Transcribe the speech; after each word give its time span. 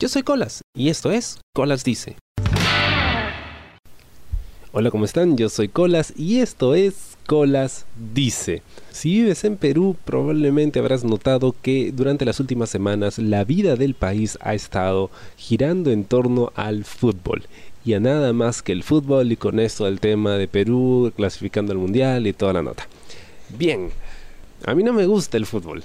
Yo 0.00 0.08
soy 0.08 0.22
Colas 0.22 0.62
y 0.76 0.90
esto 0.90 1.10
es 1.10 1.40
Colas 1.52 1.82
Dice. 1.82 2.14
Hola, 4.70 4.92
¿cómo 4.92 5.04
están? 5.04 5.36
Yo 5.36 5.48
soy 5.48 5.66
Colas 5.66 6.12
y 6.16 6.38
esto 6.38 6.76
es 6.76 7.16
Colas 7.26 7.84
Dice. 8.14 8.62
Si 8.92 9.10
vives 9.10 9.42
en 9.42 9.56
Perú, 9.56 9.96
probablemente 10.04 10.78
habrás 10.78 11.02
notado 11.02 11.52
que 11.62 11.90
durante 11.90 12.24
las 12.24 12.38
últimas 12.38 12.70
semanas 12.70 13.18
la 13.18 13.42
vida 13.42 13.74
del 13.74 13.94
país 13.94 14.38
ha 14.40 14.54
estado 14.54 15.10
girando 15.36 15.90
en 15.90 16.04
torno 16.04 16.52
al 16.54 16.84
fútbol. 16.84 17.42
Y 17.84 17.94
a 17.94 18.00
nada 18.00 18.32
más 18.32 18.62
que 18.62 18.70
el 18.70 18.84
fútbol 18.84 19.32
y 19.32 19.36
con 19.36 19.58
esto 19.58 19.88
el 19.88 19.98
tema 19.98 20.34
de 20.34 20.46
Perú 20.46 21.12
clasificando 21.16 21.72
al 21.72 21.78
mundial 21.78 22.28
y 22.28 22.32
toda 22.32 22.52
la 22.52 22.62
nota. 22.62 22.86
Bien, 23.48 23.90
a 24.64 24.74
mí 24.74 24.82
no 24.82 24.92
me 24.92 25.06
gusta 25.06 25.36
el 25.36 25.46
fútbol, 25.46 25.84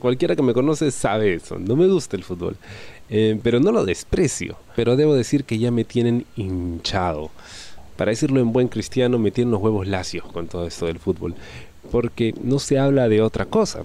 Cualquiera 0.00 0.34
que 0.34 0.42
me 0.42 0.54
conoce 0.54 0.90
sabe 0.90 1.34
eso, 1.34 1.58
no 1.58 1.76
me 1.76 1.86
gusta 1.86 2.16
el 2.16 2.24
fútbol. 2.24 2.56
Eh, 3.10 3.38
pero 3.42 3.58
no 3.58 3.72
lo 3.72 3.84
desprecio, 3.84 4.56
pero 4.76 4.96
debo 4.96 5.14
decir 5.14 5.44
que 5.44 5.58
ya 5.58 5.72
me 5.72 5.84
tienen 5.84 6.26
hinchado. 6.36 7.30
Para 7.96 8.12
decirlo 8.12 8.40
en 8.40 8.52
buen 8.52 8.68
cristiano, 8.68 9.18
me 9.18 9.32
tienen 9.32 9.50
los 9.50 9.60
huevos 9.60 9.86
lacios 9.88 10.24
con 10.32 10.46
todo 10.46 10.66
esto 10.66 10.86
del 10.86 11.00
fútbol, 11.00 11.34
porque 11.90 12.32
no 12.42 12.60
se 12.60 12.78
habla 12.78 13.08
de 13.08 13.20
otra 13.20 13.46
cosa. 13.46 13.84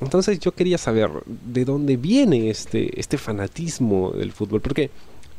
Entonces 0.00 0.38
yo 0.38 0.52
quería 0.52 0.78
saber 0.78 1.10
de 1.26 1.64
dónde 1.64 1.96
viene 1.96 2.50
este, 2.50 2.98
este 2.98 3.18
fanatismo 3.18 4.12
del 4.12 4.32
fútbol, 4.32 4.60
porque 4.60 4.90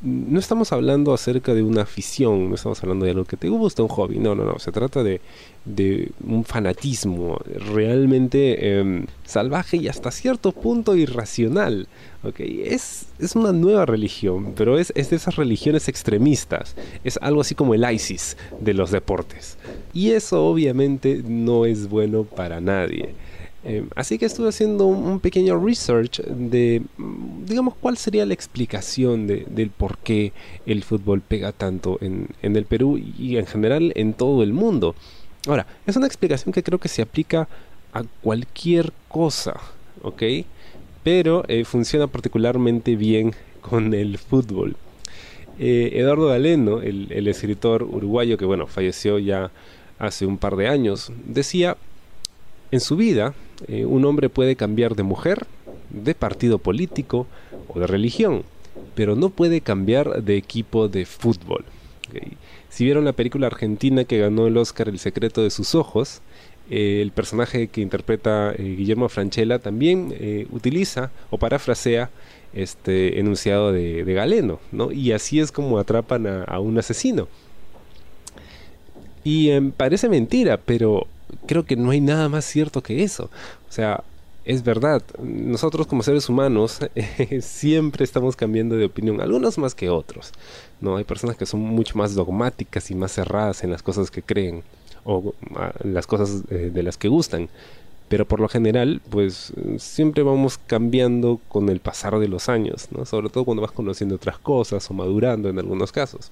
no 0.03 0.39
estamos 0.39 0.73
hablando 0.73 1.13
acerca 1.13 1.53
de 1.53 1.63
una 1.63 1.83
afición, 1.83 2.49
no 2.49 2.55
estamos 2.55 2.81
hablando 2.83 3.05
de 3.05 3.11
algo 3.11 3.23
que 3.23 3.37
te 3.37 3.47
gusta, 3.47 3.83
un 3.83 3.87
hobby, 3.87 4.19
no, 4.19 4.35
no, 4.35 4.43
no, 4.43 4.59
se 4.59 4.71
trata 4.71 5.01
de, 5.01 5.21
un 6.27 6.43
fanatismo 6.43 7.39
realmente 7.73 8.79
em, 8.79 9.05
salvaje 9.25 9.77
y 9.77 9.87
hasta 9.87 10.11
cierto 10.11 10.51
punto 10.51 10.95
irracional. 10.95 11.87
Okay, 12.21 12.63
es, 12.65 13.07
una 13.35 13.51
nueva 13.51 13.85
religión, 13.85 14.53
pero 14.55 14.77
es 14.77 14.93
de 14.93 15.15
esas 15.15 15.35
religiones 15.35 15.87
extremistas, 15.87 16.75
es 17.03 17.17
algo 17.21 17.41
así 17.41 17.55
como 17.55 17.73
el 17.73 17.89
ISIS 17.89 18.37
de 18.59 18.73
los 18.73 18.91
deportes. 18.91 19.57
Y 19.93 20.11
eso 20.11 20.45
obviamente 20.45 21.21
no 21.25 21.65
es 21.65 21.89
bueno 21.89 22.23
para 22.23 22.59
nadie. 22.59 23.13
Em, 23.65 23.87
así 23.95 24.17
que 24.17 24.25
estuve 24.25 24.49
haciendo 24.49 24.87
un, 24.87 25.21
pequeño 25.21 25.57
research 25.57 26.21
de, 26.21 26.81
mm, 26.97 27.45
digamos, 27.45 27.75
cuál 27.75 27.97
sería 27.97 28.25
la 28.25 28.33
explicación 28.33 29.25
de, 29.25 29.45
del 29.49 29.69
por 29.69 29.97
qué 29.99 30.33
el 30.65 30.83
fútbol 30.83 31.21
pega 31.21 31.53
tanto 31.53 31.97
en, 32.01 32.27
en, 32.41 32.57
el 32.57 32.65
Perú 32.65 32.97
y 32.97 33.37
en 33.37 33.45
general 33.45 33.93
en 33.95 34.13
todo 34.13 34.43
el 34.43 34.51
mundo. 34.51 34.95
Ahora, 35.47 35.65
es 35.87 35.95
una 35.95 36.07
explicación 36.07 36.51
que 36.51 36.63
creo 36.63 36.79
que 36.79 36.89
se 36.89 37.01
aplica 37.01 37.47
a 37.93 38.03
cualquier 38.21 38.91
cosa, 39.07 39.55
¿ok? 40.01 40.23
Pero 41.03 41.45
eh, 41.47 41.63
funciona 41.63 42.07
particularmente 42.07 42.97
bien 42.97 43.33
con 43.61 43.93
el 43.93 44.17
fútbol. 44.17 44.75
Eh, 45.57 45.91
Eduardo 45.93 46.27
Galeno, 46.27 46.81
el, 46.81 47.07
el 47.11 47.27
escritor 47.27 47.83
uruguayo 47.83 48.37
que, 48.37 48.45
bueno, 48.45 48.67
falleció 48.67 49.19
ya 49.19 49.51
hace 49.99 50.25
un 50.25 50.37
par 50.37 50.57
de 50.57 50.67
años, 50.67 51.13
decía 51.25 51.77
en 52.73 52.79
su 52.79 52.95
vida, 52.95 53.35
eh, 53.67 53.85
un 53.85 54.03
hombre 54.03 54.29
puede 54.29 54.55
cambiar 54.55 54.95
de 54.95 55.03
mujer, 55.03 55.45
de 55.91 56.15
partido 56.15 56.57
político 56.57 57.27
o 57.67 57.79
de 57.79 57.85
religión, 57.85 58.41
pero 58.95 59.15
no 59.15 59.29
puede 59.29 59.61
cambiar 59.61 60.23
de 60.23 60.37
equipo 60.37 60.87
de 60.87 61.05
fútbol. 61.05 61.65
Si 62.69 62.83
vieron 62.83 63.05
la 63.05 63.13
película 63.13 63.45
argentina 63.45 64.05
que 64.05 64.17
ganó 64.17 64.47
el 64.47 64.57
Oscar 64.57 64.89
El 64.89 64.97
secreto 64.97 65.43
de 65.43 65.51
sus 65.51 65.75
ojos, 65.75 66.21
eh, 66.71 67.01
el 67.03 67.11
personaje 67.11 67.67
que 67.67 67.81
interpreta 67.81 68.53
eh, 68.53 68.75
Guillermo 68.75 69.07
Franchella 69.07 69.59
también 69.59 70.11
utiliza 70.51 71.11
o 71.29 71.37
parafrasea 71.37 72.09
este 72.53 73.19
enunciado 73.19 73.71
de, 73.71 74.03
Galeno, 74.03 74.59
¿no? 74.71 74.91
Y 74.91 75.11
así 75.11 75.39
es 75.39 75.51
como 75.51 75.77
atrapan 75.77 76.25
a, 76.25 76.59
un 76.59 76.79
asesino. 76.79 77.27
Y 79.23 79.51
em, 79.51 79.71
parece 79.71 80.09
mentira, 80.09 80.57
pero 80.57 81.07
creo 81.45 81.65
que 81.65 81.75
no 81.75 81.91
hay 81.91 82.01
nada 82.01 82.29
más 82.29 82.45
cierto 82.45 82.81
que 82.81 83.03
eso. 83.03 83.29
O 83.69 83.71
sea, 83.71 84.03
es 84.45 84.63
verdad, 84.63 85.01
nosotros 85.21 85.87
como 85.87 86.03
seres 86.03 86.27
humanos 86.27 86.79
siempre 87.41 88.03
estamos 88.03 88.35
cambiando 88.35 88.75
de 88.75 88.85
opinión, 88.85 89.21
algunos 89.21 89.57
más 89.57 89.73
que 89.75 89.89
otros. 89.89 90.31
No, 90.81 90.97
hay 90.97 91.03
personas 91.03 91.37
que 91.37 91.45
son 91.45 91.61
mucho 91.61 91.97
más 91.97 92.13
dogmáticas 92.13 92.91
y 92.91 92.95
más 92.95 93.13
cerradas 93.13 93.63
en 93.63 93.71
las 93.71 93.81
cosas 93.81 94.11
que 94.11 94.21
creen 94.21 94.63
o 95.05 95.33
ah, 95.55 95.73
las 95.83 96.07
cosas 96.07 96.43
eh, 96.49 96.71
de 96.73 96.83
las 96.83 96.97
que 96.97 97.07
gustan. 97.07 97.49
Pero 98.09 98.27
por 98.27 98.39
lo 98.39 98.49
general, 98.49 99.01
pues 99.09 99.53
siempre 99.77 100.23
vamos 100.23 100.59
cambiando 100.67 101.39
con 101.47 101.69
el 101.69 101.79
pasar 101.79 102.19
de 102.19 102.27
los 102.27 102.49
años, 102.49 102.89
¿no? 102.91 103.05
Sobre 103.05 103.29
todo 103.29 103.45
cuando 103.45 103.61
vas 103.61 103.71
conociendo 103.71 104.15
otras 104.15 104.37
cosas 104.37 104.87
o 104.91 104.93
madurando 104.93 105.49
en 105.49 105.57
algunos 105.57 105.91
casos 105.91 106.31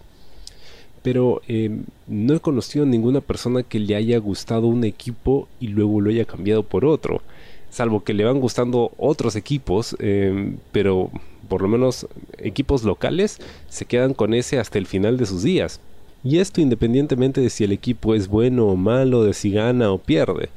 pero 1.04 1.42
em, 1.48 1.84
no 2.08 2.36
he 2.36 2.40
conocido 2.40 2.86
a 2.86 2.88
ninguna 2.88 3.22
persona 3.22 3.64
que 3.64 3.80
le 3.80 3.96
haya 3.96 4.18
gustado 4.20 4.68
un 4.68 4.84
equipo 4.84 5.48
y 5.60 5.68
luego 5.68 6.02
lo 6.02 6.10
haya 6.10 6.26
cambiado 6.26 6.64
por 6.64 6.86
otro. 6.86 7.22
Salvo 7.70 8.04
que 8.04 8.14
le 8.14 8.26
van 8.26 8.40
gustando 8.40 8.92
otros 8.98 9.36
equipos, 9.36 9.96
em, 10.00 10.58
pero 10.72 11.10
por 11.48 11.62
lo 11.62 11.68
menos 11.68 12.08
equipos 12.38 12.84
locales 12.84 13.40
se 13.70 13.86
quedan 13.86 14.14
con 14.14 14.34
ese 14.34 14.60
hasta 14.60 14.78
el 14.78 14.86
final 14.86 15.18
de 15.18 15.26
sus 15.26 15.44
días. 15.44 15.80
Y 16.24 16.38
esto 16.38 16.62
independientemente 16.62 17.42
de 17.42 17.50
si 17.50 17.64
el 17.64 17.72
equipo 17.72 18.14
es 18.14 18.28
bueno 18.28 18.68
o 18.68 18.76
malo, 18.76 19.24
de 19.24 19.34
si 19.34 19.52
gana 19.52 19.92
o 19.92 19.98
pierde. 19.98 20.50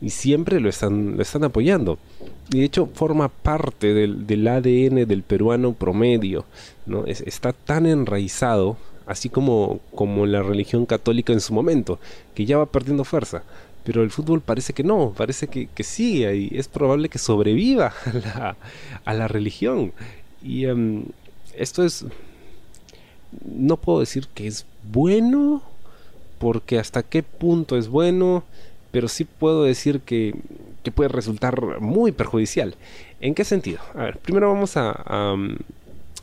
Y 0.00 0.10
siempre 0.10 0.60
lo 0.60 0.68
están, 0.68 1.16
lo 1.16 1.22
están 1.22 1.42
apoyando. 1.42 1.98
Y 2.52 2.60
de 2.60 2.64
hecho 2.64 2.88
forma 2.94 3.28
parte 3.28 3.94
del, 3.94 4.46
ADN 4.46 5.06
del 5.06 5.22
peruano 5.22 5.72
promedio. 5.72 6.44
¿no? 6.86 7.04
está 7.06 7.52
tan 7.52 7.84
enraizado 7.84 8.76
así 9.08 9.30
como, 9.30 9.80
como 9.94 10.26
la 10.26 10.42
religión 10.42 10.86
católica 10.86 11.32
en 11.32 11.40
su 11.40 11.54
momento, 11.54 11.98
que 12.34 12.44
ya 12.44 12.58
va 12.58 12.66
perdiendo 12.66 13.04
fuerza. 13.04 13.42
Pero 13.84 14.02
el 14.02 14.10
fútbol 14.10 14.42
parece 14.42 14.74
que 14.74 14.84
no, 14.84 15.14
parece 15.16 15.48
que, 15.48 15.66
que 15.74 15.82
sigue 15.82 16.36
y 16.36 16.50
es 16.58 16.68
probable 16.68 17.08
que 17.08 17.18
sobreviva 17.18 17.94
a 18.04 18.12
la, 18.12 18.56
a 19.04 19.14
la 19.14 19.28
religión. 19.28 19.92
Y 20.42 20.66
em, 20.66 21.06
esto 21.56 21.84
es, 21.84 22.04
no 23.44 23.78
puedo 23.78 24.00
decir 24.00 24.28
que 24.34 24.46
es 24.46 24.66
bueno, 24.84 25.62
porque 26.38 26.78
hasta 26.78 27.02
qué 27.02 27.22
punto 27.22 27.78
es 27.78 27.88
bueno, 27.88 28.44
pero 28.90 29.08
sí 29.08 29.24
puedo 29.24 29.64
decir 29.64 30.00
que, 30.00 30.34
que 30.82 30.92
puede 30.92 31.08
resultar 31.08 31.80
muy 31.80 32.12
perjudicial. 32.12 32.74
¿En 33.22 33.34
qué 33.34 33.44
sentido? 33.44 33.80
A 33.94 34.04
ver, 34.04 34.18
primero 34.18 34.52
vamos 34.52 34.76
a, 34.76 34.90
a, 34.90 35.36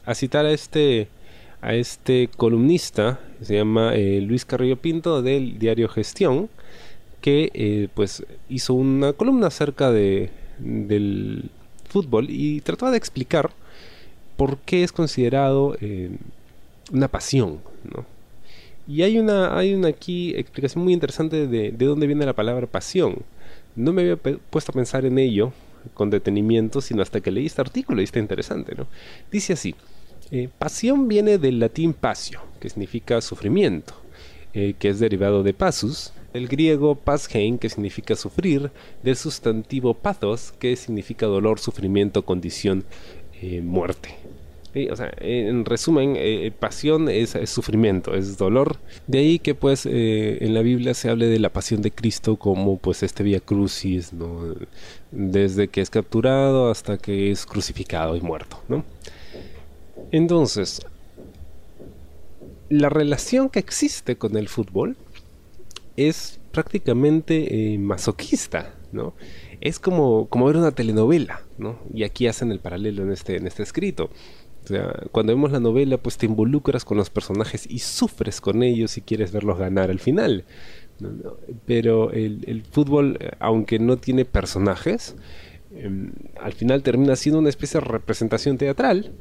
a 0.06 0.16
citar 0.16 0.45
a 0.45 0.51
este 0.51 1.07
a 1.66 1.74
este 1.74 2.30
columnista, 2.38 3.20
se 3.42 3.56
llama 3.56 3.96
eh, 3.96 4.22
Luis 4.22 4.46
Carrillo 4.46 4.78
Pinto 4.78 5.24
del 5.24 5.58
diario 5.58 5.90
Gestión, 5.90 6.48
que 7.22 7.50
eh, 7.56 7.88
pues 7.96 8.24
hizo 8.50 8.76
una 8.76 9.14
columna 9.14 9.48
acerca 9.48 9.92
de, 9.92 10.30
del 10.59 11.50
fútbol 11.90 12.28
y 12.30 12.62
trataba 12.62 12.92
de 12.92 13.00
explicar 13.00 13.50
por 14.38 14.59
qué 14.59 14.84
es 14.84 14.92
considerado 14.92 15.75
eh, 15.81 16.12
una 16.92 17.08
pasión, 17.08 17.62
Y 18.88 19.02
hay 19.02 19.18
una, 19.18 19.58
hay 19.58 19.74
aquí 19.86 20.36
explicación 20.36 20.84
muy 20.84 20.94
interesante 20.94 21.48
de, 21.48 21.72
de 21.72 21.86
dónde 21.86 22.06
viene 22.06 22.28
la 22.28 22.34
palabra 22.34 22.68
pasión. 22.68 23.24
No 23.75 23.92
me 23.92 24.04
había 24.04 24.18
puesto 24.18 24.72
a 24.72 24.75
pensar 24.75 25.04
en 25.04 25.18
ello 25.18 25.52
con 25.96 26.12
detenimiento, 26.12 26.80
sino 26.80 27.02
hasta 27.02 27.22
que 27.22 27.31
leí 27.31 27.48
este 27.48 27.62
artículo 27.62 28.02
y 28.02 28.04
está 28.04 28.20
interesante, 28.20 28.75
¿no? 28.75 28.86
Dice 29.31 29.54
así, 29.54 29.74
eh, 30.31 30.50
pasión 30.58 31.08
viene 31.08 31.38
del 31.38 31.59
latín 31.59 31.94
pasio, 31.94 32.41
que 32.59 32.69
significa 32.69 33.22
sufrimiento, 33.22 33.94
eh, 34.53 34.74
que 34.80 34.90
es 34.90 35.00
derivado 35.00 35.44
de 35.44 35.53
pasus, 35.53 36.13
del 36.34 36.47
griego 36.47 36.96
pashein, 36.96 37.59
que 37.59 37.69
significa 37.69 38.16
sufrir, 38.16 38.72
del 39.03 39.16
sustantivo 39.16 39.94
pathos, 39.94 40.52
que 40.58 40.75
significa 40.75 41.28
dolor, 41.28 41.59
sufrimiento, 41.59 42.25
condición, 42.25 42.86
eh, 43.41 43.62
muerte. 43.62 44.16
O 44.91 44.96
sea, 44.97 45.09
en 45.22 45.63
resumen, 45.63 46.18
pasión 46.60 47.07
es, 47.07 47.38
sufrimiento, 47.45 48.13
es 48.13 48.38
dolor. 48.38 48.75
De 49.07 49.19
ahí 49.19 49.39
que 49.39 49.56
pues 49.56 49.86
en 49.86 50.54
la 50.54 50.62
Biblia 50.63 50.94
se 50.94 51.10
hable 51.10 51.27
de 51.27 51.39
la 51.39 51.48
pasión 51.48 51.81
de 51.81 51.92
Cristo 51.92 52.36
como 52.36 52.77
pues 52.77 53.01
este 53.01 53.24
vía 53.24 53.39
crucis, 53.39 54.12
¿no? 54.12 54.54
Desde 55.12 55.69
que 55.69 55.80
es 55.80 55.89
capturado 55.89 56.69
hasta 56.69 56.98
que 56.98 57.31
es 57.31 57.45
crucificado 57.45 58.18
y 58.18 58.19
muerto, 58.19 58.62
¿no? 58.68 58.83
Entonces, 60.15 60.79
la 62.69 62.88
relación 62.88 63.50
que 63.50 63.59
existe 63.59 64.15
con 64.15 64.38
el 64.38 64.47
fútbol 64.47 64.95
es 65.97 66.39
prácticamente 66.53 67.73
eh, 67.73 67.77
masoquista, 67.77 68.75
¿no? 68.94 69.13
Es 69.59 69.77
como, 69.77 70.29
como 70.29 70.45
ver 70.45 70.56
una 70.56 70.71
telenovela, 70.71 71.41
¿no? 71.57 71.79
Y 71.94 72.03
aquí 72.03 72.27
hacen 72.27 72.53
el 72.53 72.62
paralelo 72.62 73.03
en 73.03 73.12
este, 73.12 73.35
en 73.35 73.45
este 73.45 73.63
escrito. 73.63 74.09
O 74.63 74.67
sea, 74.67 75.03
cuando 75.12 75.33
vemos 75.33 75.51
la 75.51 75.59
novela, 75.59 75.97
pues 75.97 76.17
te 76.17 76.27
involucras 76.27 76.85
con 76.85 76.95
los 76.95 77.09
personajes 77.09 77.67
y 77.69 77.79
sufres 77.79 78.39
con 78.39 78.63
ellos 78.63 78.97
y 78.97 79.01
quieres 79.01 79.33
verlos 79.33 79.59
ganar 79.59 79.89
al 79.89 80.00
final. 80.00 80.45
Pero 81.65 82.13
el, 82.13 82.63
fútbol, 82.71 83.19
aunque 83.39 83.79
no 83.79 83.97
tiene 83.97 84.23
personajes, 84.23 85.17
em, 85.75 86.13
al 86.41 86.53
final 86.53 86.83
termina 86.83 87.17
siendo 87.17 87.39
una 87.39 87.50
especie 87.50 87.81
de 87.81 87.85
representación 87.85 88.57
teatral 88.57 89.12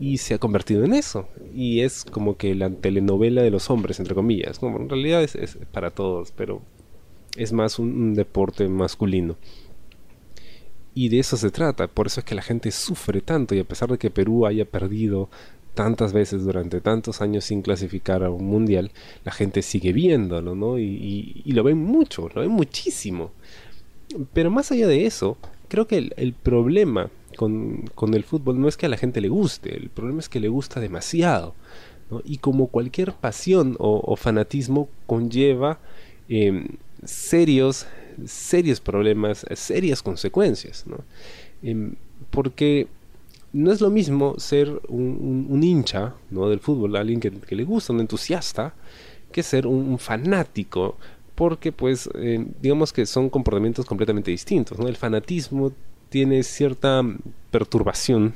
y 0.00 0.16
se 0.16 0.32
ha 0.32 0.38
convertido 0.38 0.82
en 0.84 0.94
eso. 0.94 1.28
Y 1.54 1.82
es 1.82 2.04
como 2.04 2.38
que 2.38 2.54
la 2.54 2.70
telenovela 2.70 3.42
de 3.42 3.50
los 3.50 3.68
hombres, 3.68 4.00
entre 4.00 4.14
comillas. 4.14 4.58
Como 4.58 4.78
en 4.78 4.88
realidad 4.88 5.22
es, 5.22 5.58
para 5.72 5.90
todos, 5.90 6.32
pero 6.32 6.62
es 7.36 7.52
más 7.52 7.78
un, 7.78 8.14
deporte 8.14 8.66
masculino. 8.66 9.36
Y 10.94 11.10
de 11.10 11.20
eso 11.20 11.36
se 11.36 11.50
trata, 11.50 11.86
por 11.86 12.06
eso 12.06 12.20
es 12.20 12.26
que 12.26 12.34
la 12.34 12.42
gente 12.42 12.70
sufre 12.72 13.20
tanto 13.20 13.54
y 13.54 13.60
a 13.60 13.64
pesar 13.64 13.90
de 13.90 13.98
que 13.98 14.10
Perú 14.10 14.46
haya 14.46 14.64
perdido 14.64 15.28
tantas 15.74 16.12
veces 16.12 16.42
durante 16.44 16.80
tantos 16.80 17.20
años 17.20 17.44
sin 17.44 17.62
clasificar 17.62 18.24
a 18.24 18.30
un 18.30 18.44
mundial, 18.44 18.90
la 19.24 19.30
gente 19.30 19.62
sigue 19.62 19.92
viéndolo, 19.92 20.56
¿no? 20.56 20.78
Y, 20.78 21.42
lo 21.46 21.62
ven 21.62 21.78
mucho, 21.78 22.28
lo 22.34 22.40
ven 22.40 22.50
muchísimo. 22.50 23.30
Pero 24.32 24.50
más 24.50 24.72
allá 24.72 24.88
de 24.88 25.06
eso, 25.06 25.36
creo 25.68 25.86
que 25.86 26.10
el 26.16 26.32
problema 26.32 27.10
con, 27.40 28.14
el 28.14 28.24
fútbol 28.24 28.60
no 28.60 28.68
es 28.68 28.76
que 28.76 28.84
a 28.84 28.90
la 28.90 28.98
gente 28.98 29.22
le 29.22 29.30
guste, 29.30 29.74
el 29.74 29.88
problema 29.88 30.20
es 30.20 30.28
que 30.28 30.40
le 30.40 30.48
gusta 30.48 30.78
demasiado. 30.78 31.54
Y 32.24 32.36
como 32.36 32.66
cualquier 32.66 33.14
pasión 33.14 33.76
o, 33.78 34.14
fanatismo 34.16 34.90
conlleva 35.06 35.78
em, 36.28 36.66
serios, 37.02 37.86
serios 38.26 38.80
problemas, 38.80 39.46
serias 39.54 40.02
consecuencias. 40.02 40.84
Em, 41.62 41.94
porque 42.30 42.88
no 43.54 43.72
es 43.72 43.80
lo 43.80 43.88
mismo 43.88 44.34
ser 44.38 44.78
un, 44.88 45.62
hincha 45.62 46.14
¿no? 46.30 46.46
del 46.50 46.60
fútbol, 46.60 46.94
alguien 46.96 47.20
que, 47.20 47.32
le 47.56 47.64
gusta, 47.64 47.94
un 47.94 48.00
entusiasta, 48.00 48.74
que 49.32 49.42
ser 49.42 49.66
un, 49.66 49.98
fanático, 49.98 50.96
porque 51.34 51.72
pues 51.72 52.10
em, 52.16 52.48
digamos 52.60 52.92
que 52.92 53.06
son 53.06 53.30
comportamientos 53.30 53.86
completamente 53.86 54.30
distintos. 54.30 54.78
¿no? 54.78 54.88
El 54.88 54.96
fanatismo 54.96 55.72
tiene 56.10 56.42
cierta 56.42 57.02
perturbación 57.50 58.34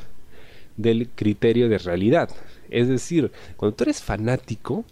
del 0.77 1.09
criterio 1.15 1.69
de 1.69 1.79
realidad. 1.79 2.31
Es 2.71 2.89
decir, 2.89 3.31
cuando 3.57 3.77
tú 3.77 3.85
eres 3.85 4.03
fanático, 4.03 4.85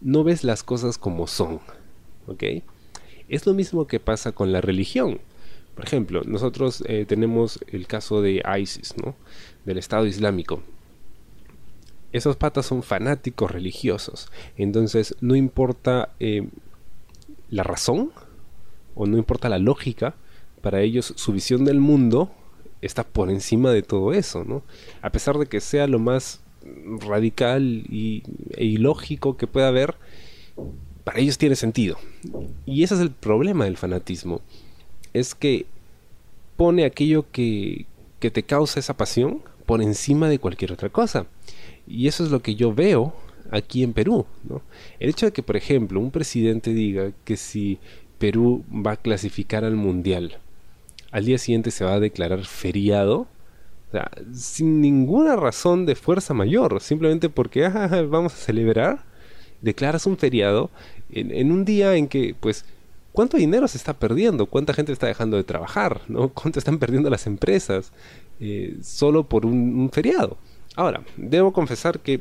no 0.00 0.22
ves 0.22 0.44
las 0.44 0.62
cosas 0.62 0.98
como 0.98 1.26
son. 1.26 1.60
¿Ok? 2.26 2.44
Es 3.28 3.46
lo 3.46 3.54
mismo 3.54 3.86
que 3.86 3.98
pasa 3.98 4.32
con 4.32 4.52
la 4.52 4.60
religión. 4.60 5.20
Por 5.74 5.84
ejemplo, 5.84 6.22
nosotros 6.24 6.84
eh, 6.86 7.06
tenemos 7.06 7.58
el 7.66 7.86
caso 7.86 8.20
de 8.20 8.42
ISIS, 8.60 8.94
¿no? 9.02 9.16
Del 9.64 9.78
Estado 9.78 10.06
Islámico. 10.06 10.62
Esos 12.12 12.36
patas 12.36 12.66
son 12.66 12.82
fanáticos 12.82 13.50
religiosos. 13.50 14.30
Entonces, 14.56 15.16
no 15.22 15.34
importa 15.34 16.10
eh, 16.20 16.46
la 17.48 17.62
razón 17.62 18.12
o 18.94 19.06
no 19.06 19.16
importa 19.16 19.48
la 19.48 19.58
lógica, 19.58 20.14
para 20.62 20.80
ellos 20.80 21.12
su 21.16 21.32
visión 21.32 21.64
del 21.64 21.80
mundo 21.80 22.30
está 22.80 23.04
por 23.04 23.30
encima 23.30 23.70
de 23.70 23.82
todo 23.82 24.12
eso, 24.12 24.44
¿no? 24.44 24.62
A 25.02 25.10
pesar 25.10 25.38
de 25.38 25.46
que 25.46 25.60
sea 25.60 25.86
lo 25.86 25.98
más 25.98 26.40
radical 27.06 27.84
y, 27.88 28.22
e 28.52 28.64
ilógico 28.64 29.36
que 29.36 29.46
pueda 29.46 29.68
haber, 29.68 29.94
para 31.04 31.20
ellos 31.20 31.38
tiene 31.38 31.56
sentido. 31.56 31.96
Y 32.66 32.82
ese 32.82 32.94
es 32.94 33.00
el 33.00 33.10
problema 33.10 33.64
del 33.64 33.76
fanatismo. 33.76 34.40
Es 35.12 35.34
que 35.34 35.66
pone 36.56 36.84
aquello 36.84 37.26
que, 37.30 37.86
que 38.20 38.30
te 38.30 38.42
causa 38.42 38.80
esa 38.80 38.96
pasión 38.96 39.42
por 39.66 39.82
encima 39.82 40.28
de 40.28 40.38
cualquier 40.38 40.72
otra 40.72 40.88
cosa. 40.88 41.26
Y 41.86 42.06
eso 42.06 42.24
es 42.24 42.30
lo 42.30 42.42
que 42.42 42.54
yo 42.54 42.74
veo 42.74 43.14
aquí 43.50 43.82
en 43.82 43.92
Perú. 43.92 44.26
¿no? 44.48 44.62
El 44.98 45.10
hecho 45.10 45.26
de 45.26 45.32
que, 45.32 45.42
por 45.42 45.56
ejemplo, 45.56 46.00
un 46.00 46.10
presidente 46.10 46.72
diga 46.72 47.12
que 47.24 47.36
si 47.36 47.78
Perú 48.18 48.64
va 48.70 48.92
a 48.92 48.96
clasificar 48.96 49.64
al 49.64 49.76
Mundial, 49.76 50.38
al 51.12 51.26
día 51.26 51.38
siguiente 51.38 51.70
se 51.70 51.84
va 51.84 51.94
a 51.94 52.00
declarar 52.00 52.44
feriado. 52.44 53.28
O 53.88 53.92
sea, 53.92 54.10
sin 54.32 54.80
ninguna 54.80 55.36
razón 55.36 55.84
de 55.84 55.94
fuerza 55.94 56.32
mayor, 56.32 56.80
simplemente 56.80 57.28
porque 57.28 57.66
ah, 57.66 58.04
vamos 58.08 58.32
a 58.32 58.36
celebrar, 58.36 59.04
declaras 59.60 60.06
un 60.06 60.16
feriado 60.16 60.70
en, 61.10 61.52
un 61.52 61.66
día 61.66 61.94
en 61.94 62.08
que, 62.08 62.34
pues, 62.40 62.64
¿cuánto 63.12 63.36
dinero 63.36 63.68
se 63.68 63.76
está 63.76 63.92
perdiendo? 63.92 64.46
¿Cuánta 64.46 64.72
gente 64.72 64.92
está 64.92 65.06
dejando 65.06 65.36
de 65.36 65.44
trabajar? 65.44 66.00
¿no? 66.08 66.28
¿Cuánto 66.34 66.58
están 66.58 66.78
perdiendo 66.78 67.10
las 67.10 67.26
empresas 67.26 67.92
eh, 68.40 68.78
solo 68.82 69.24
por 69.24 69.44
un 69.44 69.90
feriado? 69.92 70.38
Ahora, 70.74 71.02
debo 71.18 71.52
confesar 71.52 72.00
que 72.00 72.20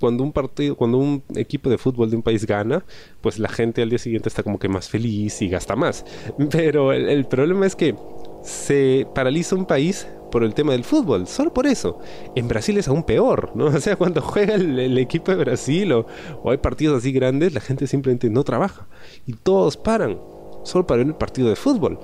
cuando 0.00 0.22
un 0.22 0.32
partido, 0.32 0.76
cuando 0.76 0.98
un 0.98 1.22
equipo 1.36 1.68
de 1.68 1.78
fútbol 1.78 2.10
de 2.10 2.16
un 2.16 2.22
país 2.22 2.46
gana, 2.46 2.84
pues 3.20 3.38
la 3.38 3.48
gente 3.48 3.82
al 3.82 3.90
día 3.90 3.98
siguiente 3.98 4.28
está 4.28 4.42
como 4.42 4.58
que 4.58 4.68
más 4.68 4.88
feliz 4.88 5.42
y 5.42 5.48
gasta 5.48 5.76
más. 5.76 6.04
Pero 6.50 6.92
el, 6.92 7.24
problema 7.26 7.66
es 7.66 7.76
que 7.76 7.94
se 8.42 9.06
paraliza 9.14 9.54
un 9.54 9.66
país 9.66 10.06
por 10.30 10.44
el 10.44 10.54
tema 10.54 10.72
del 10.72 10.84
fútbol, 10.84 11.26
solo 11.26 11.52
por 11.52 11.66
eso. 11.66 11.98
En 12.34 12.48
Brasil 12.48 12.78
es 12.78 12.88
aún 12.88 13.02
peor, 13.02 13.52
¿no? 13.54 13.66
O 13.76 13.80
sea, 13.80 13.96
cuando 13.96 14.22
juega 14.22 14.54
el, 14.54 14.96
equipo 14.98 15.32
de 15.32 15.38
Brasil 15.38 15.92
o, 15.92 16.06
o, 16.42 16.50
hay 16.50 16.58
partidos 16.58 16.98
así 16.98 17.12
grandes, 17.12 17.52
la 17.52 17.60
gente 17.60 17.86
simplemente 17.86 18.30
no 18.30 18.44
trabaja 18.44 18.86
y 19.26 19.34
todos 19.34 19.76
paran, 19.76 20.18
solo 20.64 20.86
para 20.86 20.98
ver 20.98 21.08
el 21.08 21.14
partido 21.14 21.48
de 21.48 21.56
fútbol. 21.56 21.98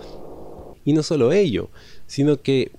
Y 0.85 0.93
no 0.93 1.03
solo 1.03 1.33
ello, 1.33 1.71
sino 2.07 2.41
que 2.41 2.73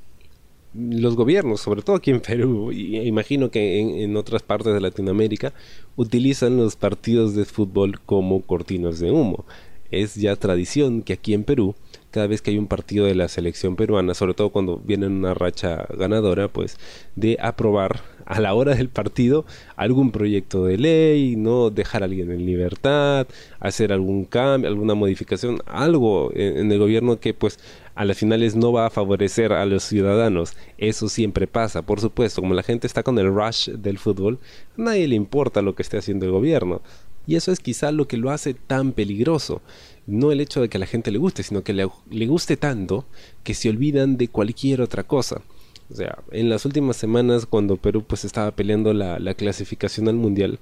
los 0.74 1.16
gobiernos, 1.16 1.62
sobre 1.62 1.82
todo 1.82 1.96
aquí 1.96 2.12
en 2.12 2.22
Perú, 2.22 2.72
y 2.72 2.98
imagino 2.98 3.50
que 3.50 3.80
en, 3.80 4.16
otras 4.16 4.44
partes 4.44 4.74
de 4.74 4.82
Latinoamérica, 4.82 5.54
utilizan 5.96 6.58
los 6.58 6.76
partidos 6.76 7.36
de 7.36 7.46
fútbol 7.46 8.00
como 8.02 8.42
cortinas 8.42 9.00
de 9.00 9.12
humo. 9.12 9.46
Es 9.92 10.16
ya 10.16 10.36
tradición 10.36 11.02
que 11.02 11.14
aquí 11.14 11.34
en 11.34 11.44
Perú, 11.44 11.76
cada 12.12 12.28
vez 12.28 12.42
que 12.42 12.52
hay 12.52 12.60
un 12.60 12.68
partido 12.68 13.06
de 13.06 13.16
la 13.16 13.28
selección 13.28 13.76
peruana, 13.76 14.14
sobre 14.14 14.36
todo 14.36 14.52
cuando 14.52 14.78
viene 14.78 15.08
una 15.08 15.34
racha 15.34 15.88
ganadora, 15.98 16.48
pues 16.48 16.78
de 17.16 17.38
aprobar 17.42 18.02
a 18.30 18.40
la 18.40 18.54
hora 18.54 18.76
del 18.76 18.90
partido 18.90 19.44
algún 19.76 20.12
proyecto 20.12 20.64
de 20.64 20.78
ley, 20.78 21.36
no 21.36 21.72
dejar 21.72 22.04
a 22.04 22.06
alguien 22.06 22.32
en 22.32 22.46
libertad, 22.46 23.28
hacer 23.60 23.92
algún 23.92 24.24
cambio, 24.24 24.70
alguna 24.70 24.94
modificación, 24.94 25.60
algo 25.66 26.32
en, 26.36 26.72
el 26.72 26.78
gobierno 26.78 27.20
que 27.20 27.34
pues 27.34 27.60
a 27.96 28.06
las 28.06 28.18
finales 28.18 28.56
no 28.56 28.72
va 28.72 28.86
a 28.86 28.92
favorecer 28.92 29.52
a 29.52 29.66
los 29.66 29.84
ciudadanos. 29.84 30.54
Eso 30.78 31.10
siempre 31.10 31.48
pasa, 31.48 31.82
por 31.82 32.00
supuesto, 32.00 32.42
como 32.42 32.54
la 32.54 32.64
gente 32.64 32.86
está 32.86 33.02
con 33.02 33.18
el 33.18 33.34
rush 33.34 33.72
del 33.72 33.98
fútbol, 33.98 34.38
a 34.78 34.82
nadie 34.82 35.08
le 35.08 35.16
importa 35.16 35.64
lo 35.64 35.74
que 35.74 35.82
esté 35.82 35.98
haciendo 35.98 36.28
el 36.28 36.32
gobierno. 36.32 36.82
Y 37.26 37.36
eso 37.36 37.52
es 37.52 37.60
quizá 37.60 37.92
lo 37.92 38.08
que 38.08 38.18
lo 38.18 38.30
hace 38.30 38.54
tan 38.54 38.92
peligroso. 38.92 39.62
No 40.06 40.32
el 40.32 40.40
hecho 40.40 40.62
de 40.62 40.70
que 40.70 40.78
a 40.78 40.80
la 40.80 40.86
gente 40.86 41.12
le 41.12 41.18
guste, 41.18 41.42
sino 41.44 41.64
que 41.64 41.74
le, 41.74 41.88
le 42.12 42.28
guste 42.28 42.58
tanto 42.58 43.06
que 43.44 43.56
se 43.56 43.70
olvidan 43.70 44.18
de 44.18 44.28
cualquier 44.28 44.82
otra 44.82 45.04
cosa. 45.04 45.42
O 45.92 45.96
sea, 45.96 46.20
en 46.32 46.50
las 46.50 46.66
últimas 46.66 46.98
semanas 46.98 47.46
cuando 47.46 47.78
Perú 47.78 48.04
pues 48.06 48.24
estaba 48.24 48.52
peleando 48.52 48.94
la, 48.94 49.34
clasificación 49.34 50.08
al 50.08 50.16
mundial, 50.16 50.60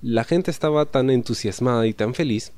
la 0.00 0.24
gente 0.24 0.50
estaba 0.50 0.86
tan 0.86 1.10
entusiasmada 1.10 1.86
y 1.86 1.92
tan 1.92 2.14
feliz 2.14 2.52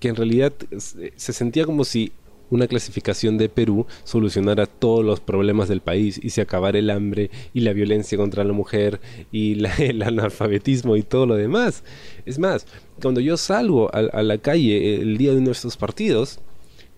que 0.00 0.08
en 0.08 0.16
realidad 0.16 0.52
se 0.78 1.32
sentía 1.32 1.66
como 1.66 1.84
si 1.84 2.12
una 2.48 2.68
clasificación 2.68 3.38
de 3.38 3.48
Perú 3.48 3.86
solucionara 4.04 4.66
todos 4.66 5.04
los 5.04 5.18
problemas 5.18 5.68
del 5.68 5.80
país 5.80 6.20
y 6.22 6.30
se 6.30 6.40
acabara 6.40 6.78
el 6.78 6.90
hambre 6.90 7.30
y 7.52 7.60
la 7.60 7.72
violencia 7.72 8.16
contra 8.16 8.44
la 8.44 8.52
mujer 8.52 9.00
y 9.32 9.62
el 9.78 10.02
analfabetismo 10.02 10.96
y 10.96 11.02
todo 11.02 11.26
lo 11.26 11.34
demás. 11.34 11.82
Es 12.24 12.38
más, 12.38 12.66
cuando 13.02 13.20
yo 13.20 13.36
salgo 13.36 13.92
a, 13.92 14.22
la 14.22 14.38
calle 14.38 15.02
el 15.02 15.18
día 15.18 15.34
de 15.34 15.40
nuestros 15.40 15.76
partidos, 15.76 16.38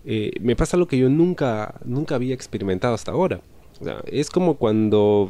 eh, 0.05 0.31
me 0.39 0.55
pasa 0.55 0.77
lo 0.77 0.87
que 0.87 0.97
yo 0.97 1.09
nunca, 1.09 1.81
nunca 1.83 2.15
había 2.15 2.35
experimentado 2.35 2.93
hasta 2.93 3.11
ahora 3.11 3.41
es 4.05 4.29
como 4.29 4.55
cuando, 4.55 5.29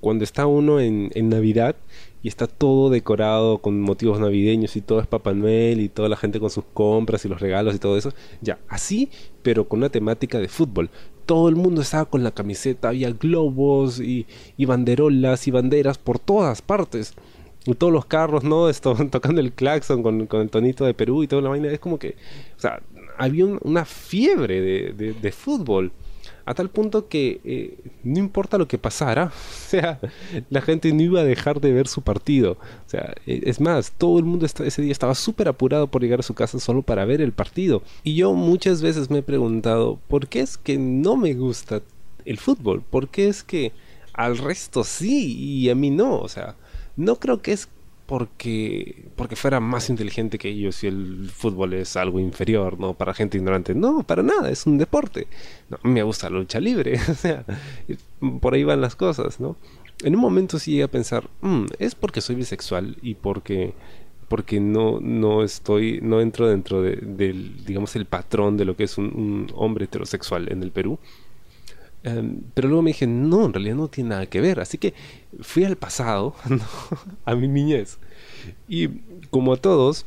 cuando 0.00 0.24
está 0.24 0.46
uno 0.46 0.80
en, 0.80 1.10
en, 1.14 1.28
Navidad 1.28 1.76
y 2.22 2.28
está 2.28 2.46
todo 2.46 2.88
decorado 2.88 3.58
con 3.58 3.80
motivos 3.80 4.18
navideños 4.18 4.76
y 4.76 4.80
todo 4.80 5.00
es 5.00 5.06
Papá 5.06 5.34
Noel 5.34 5.80
y 5.80 5.88
toda 5.88 6.08
la 6.08 6.16
gente 6.16 6.40
con 6.40 6.50
sus 6.50 6.64
compras 6.72 7.24
y 7.24 7.28
los 7.28 7.40
regalos 7.40 7.74
y 7.74 7.78
todo 7.78 7.98
eso. 7.98 8.12
Ya, 8.40 8.58
así, 8.68 9.10
pero 9.42 9.68
con 9.68 9.80
una 9.80 9.90
temática 9.90 10.38
de 10.38 10.48
fútbol. 10.48 10.90
Todo 11.26 11.48
el 11.48 11.56
mundo 11.56 11.82
estaba 11.82 12.06
con 12.06 12.24
la 12.24 12.30
camiseta, 12.30 12.88
había 12.88 13.10
globos 13.10 14.00
y, 14.00 14.26
y 14.56 14.64
banderolas 14.64 15.46
y 15.46 15.50
banderas 15.50 15.98
por 15.98 16.18
todas 16.18 16.62
partes. 16.62 17.14
Y 17.64 17.74
todos 17.74 17.92
los 17.92 18.06
carros, 18.06 18.42
¿no? 18.42 18.68
Estaban 18.70 19.10
tocando 19.10 19.40
el 19.40 19.52
claxon 19.52 20.02
con, 20.02 20.26
con, 20.26 20.40
el 20.40 20.50
tonito 20.50 20.84
de 20.84 20.94
Perú 20.94 21.22
y 21.22 21.28
toda 21.28 21.42
la 21.42 21.50
vaina. 21.50 21.68
Es 21.68 21.78
como 21.78 21.98
que, 21.98 22.16
o 22.56 22.60
sea, 22.60 22.82
había 23.18 23.44
una 23.44 23.84
fiebre 23.84 24.60
de, 24.60 25.12
de 25.12 25.32
fútbol 25.32 25.92
a 26.44 26.54
tal 26.54 26.70
punto 26.70 27.08
que 27.08 27.40
eh, 27.44 27.78
no 28.02 28.18
importa 28.18 28.58
lo 28.58 28.68
que 28.68 28.78
pasara, 28.78 29.26
o 29.66 29.68
sea, 29.68 30.00
la 30.50 30.60
gente 30.60 30.92
no 30.92 31.02
iba 31.02 31.20
a 31.20 31.24
dejar 31.24 31.60
de 31.60 31.72
ver 31.72 31.88
su 31.88 32.02
partido. 32.02 32.52
O 32.86 32.90
sea, 32.90 33.14
e, 33.26 33.42
es 33.44 33.60
más, 33.60 33.92
todo 33.92 34.18
el 34.18 34.24
mundo 34.24 34.46
ese 34.46 34.82
día 34.82 34.92
estaba 34.92 35.14
súper 35.14 35.48
apurado 35.48 35.86
por 35.86 36.02
llegar 36.02 36.20
a 36.20 36.24
su 36.24 36.34
casa 36.34 36.58
solo 36.58 36.82
para 36.82 37.04
ver 37.04 37.20
el 37.20 37.32
partido. 37.32 37.82
Y 38.04 38.14
yo 38.14 38.32
muchas 38.34 38.82
veces 38.82 39.10
me 39.10 39.18
he 39.18 39.22
preguntado, 39.22 39.98
¿por 40.08 40.28
qué 40.28 40.40
es 40.40 40.58
que 40.58 40.78
no 40.78 41.16
me 41.16 41.34
gusta 41.34 41.82
el 42.24 42.38
fútbol? 42.38 42.82
¿Por 42.82 43.08
qué 43.08 43.28
es 43.28 43.42
que 43.42 43.72
al 44.12 44.38
resto 44.38 44.84
sí 44.84 45.36
y 45.38 45.70
a 45.70 45.74
mí 45.74 45.90
no? 45.90 46.18
O 46.18 46.28
sea, 46.28 46.56
no 46.96 47.16
creo 47.16 47.40
que 47.42 47.52
es 47.52 47.68
porque, 48.12 49.06
porque 49.16 49.36
fuera 49.36 49.58
más 49.58 49.88
inteligente 49.88 50.36
que 50.36 50.50
ellos 50.50 50.84
y 50.84 50.86
el 50.86 51.30
fútbol 51.34 51.72
es 51.72 51.96
algo 51.96 52.20
inferior, 52.20 52.78
¿no? 52.78 52.92
Para 52.92 53.14
gente 53.14 53.38
ignorante. 53.38 53.74
No, 53.74 54.02
para 54.02 54.22
nada, 54.22 54.50
es 54.50 54.66
un 54.66 54.76
deporte. 54.76 55.28
Me 55.82 56.02
gusta 56.02 56.28
la 56.28 56.36
lucha 56.36 56.60
libre, 56.60 57.00
o 57.10 57.14
sea, 57.14 57.46
por 58.42 58.52
ahí 58.52 58.64
van 58.64 58.82
las 58.82 58.96
cosas, 58.96 59.40
¿no? 59.40 59.56
en 60.04 60.14
un 60.14 60.20
momento 60.20 60.58
sí 60.58 60.72
llegué 60.72 60.82
a 60.82 60.88
pensar, 60.88 61.30
mm, 61.40 61.64
es 61.78 61.94
porque 61.94 62.20
soy 62.20 62.36
bisexual 62.36 62.98
y 63.00 63.14
porque 63.14 63.72
porque 64.28 64.60
no, 64.60 65.00
no 65.00 65.42
estoy, 65.42 66.00
no 66.02 66.20
entro 66.20 66.48
dentro 66.48 66.82
de, 66.82 66.96
del, 66.96 67.64
digamos, 67.64 67.96
el 67.96 68.04
patrón 68.04 68.58
de 68.58 68.66
lo 68.66 68.76
que 68.76 68.84
es 68.84 68.98
un, 68.98 69.46
hombre 69.54 69.86
heterosexual 69.86 70.52
en 70.52 70.62
el 70.62 70.70
Perú. 70.70 70.98
Em, 72.04 72.40
pero 72.54 72.68
luego 72.68 72.82
me 72.82 72.90
dije, 72.90 73.06
no, 73.06 73.46
en 73.46 73.52
realidad 73.52 73.76
no 73.76 73.88
tiene 73.88 74.10
nada 74.10 74.26
que 74.26 74.40
ver. 74.40 74.60
Así 74.60 74.78
que 74.78 74.94
fui 75.40 75.64
al 75.64 75.76
pasado, 75.76 76.34
a 77.24 77.34
mi 77.34 77.48
niñez. 77.48 77.98
Y 78.68 78.88
como 79.30 79.52
a 79.52 79.56
todos, 79.56 80.06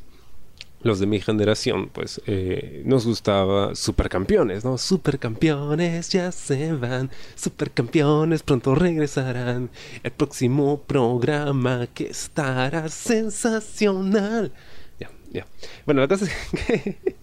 los 0.86 1.00
de 1.00 1.08
mi 1.08 1.20
generación, 1.20 1.90
pues 1.92 2.22
eh, 2.28 2.84
nos 2.86 3.08
gustaba 3.08 3.74
Supercampeones, 3.74 4.64
¿no? 4.64 4.78
Supercampeones 4.78 6.10
ya 6.10 6.32
se 6.32 6.74
van, 6.74 7.10
Supercampeones 7.36 8.44
pronto 8.44 8.76
regresarán. 8.76 9.72
El 10.04 10.12
próximo 10.12 10.82
programa 10.82 11.88
que 11.88 12.08
estará 12.10 12.88
sensacional. 12.90 14.54
Ya, 15.00 15.10
ya. 15.32 15.48
Bueno, 15.88 16.02
la 16.02 16.08
cosa 16.08 16.26
es 16.26 16.32
que 16.68 17.16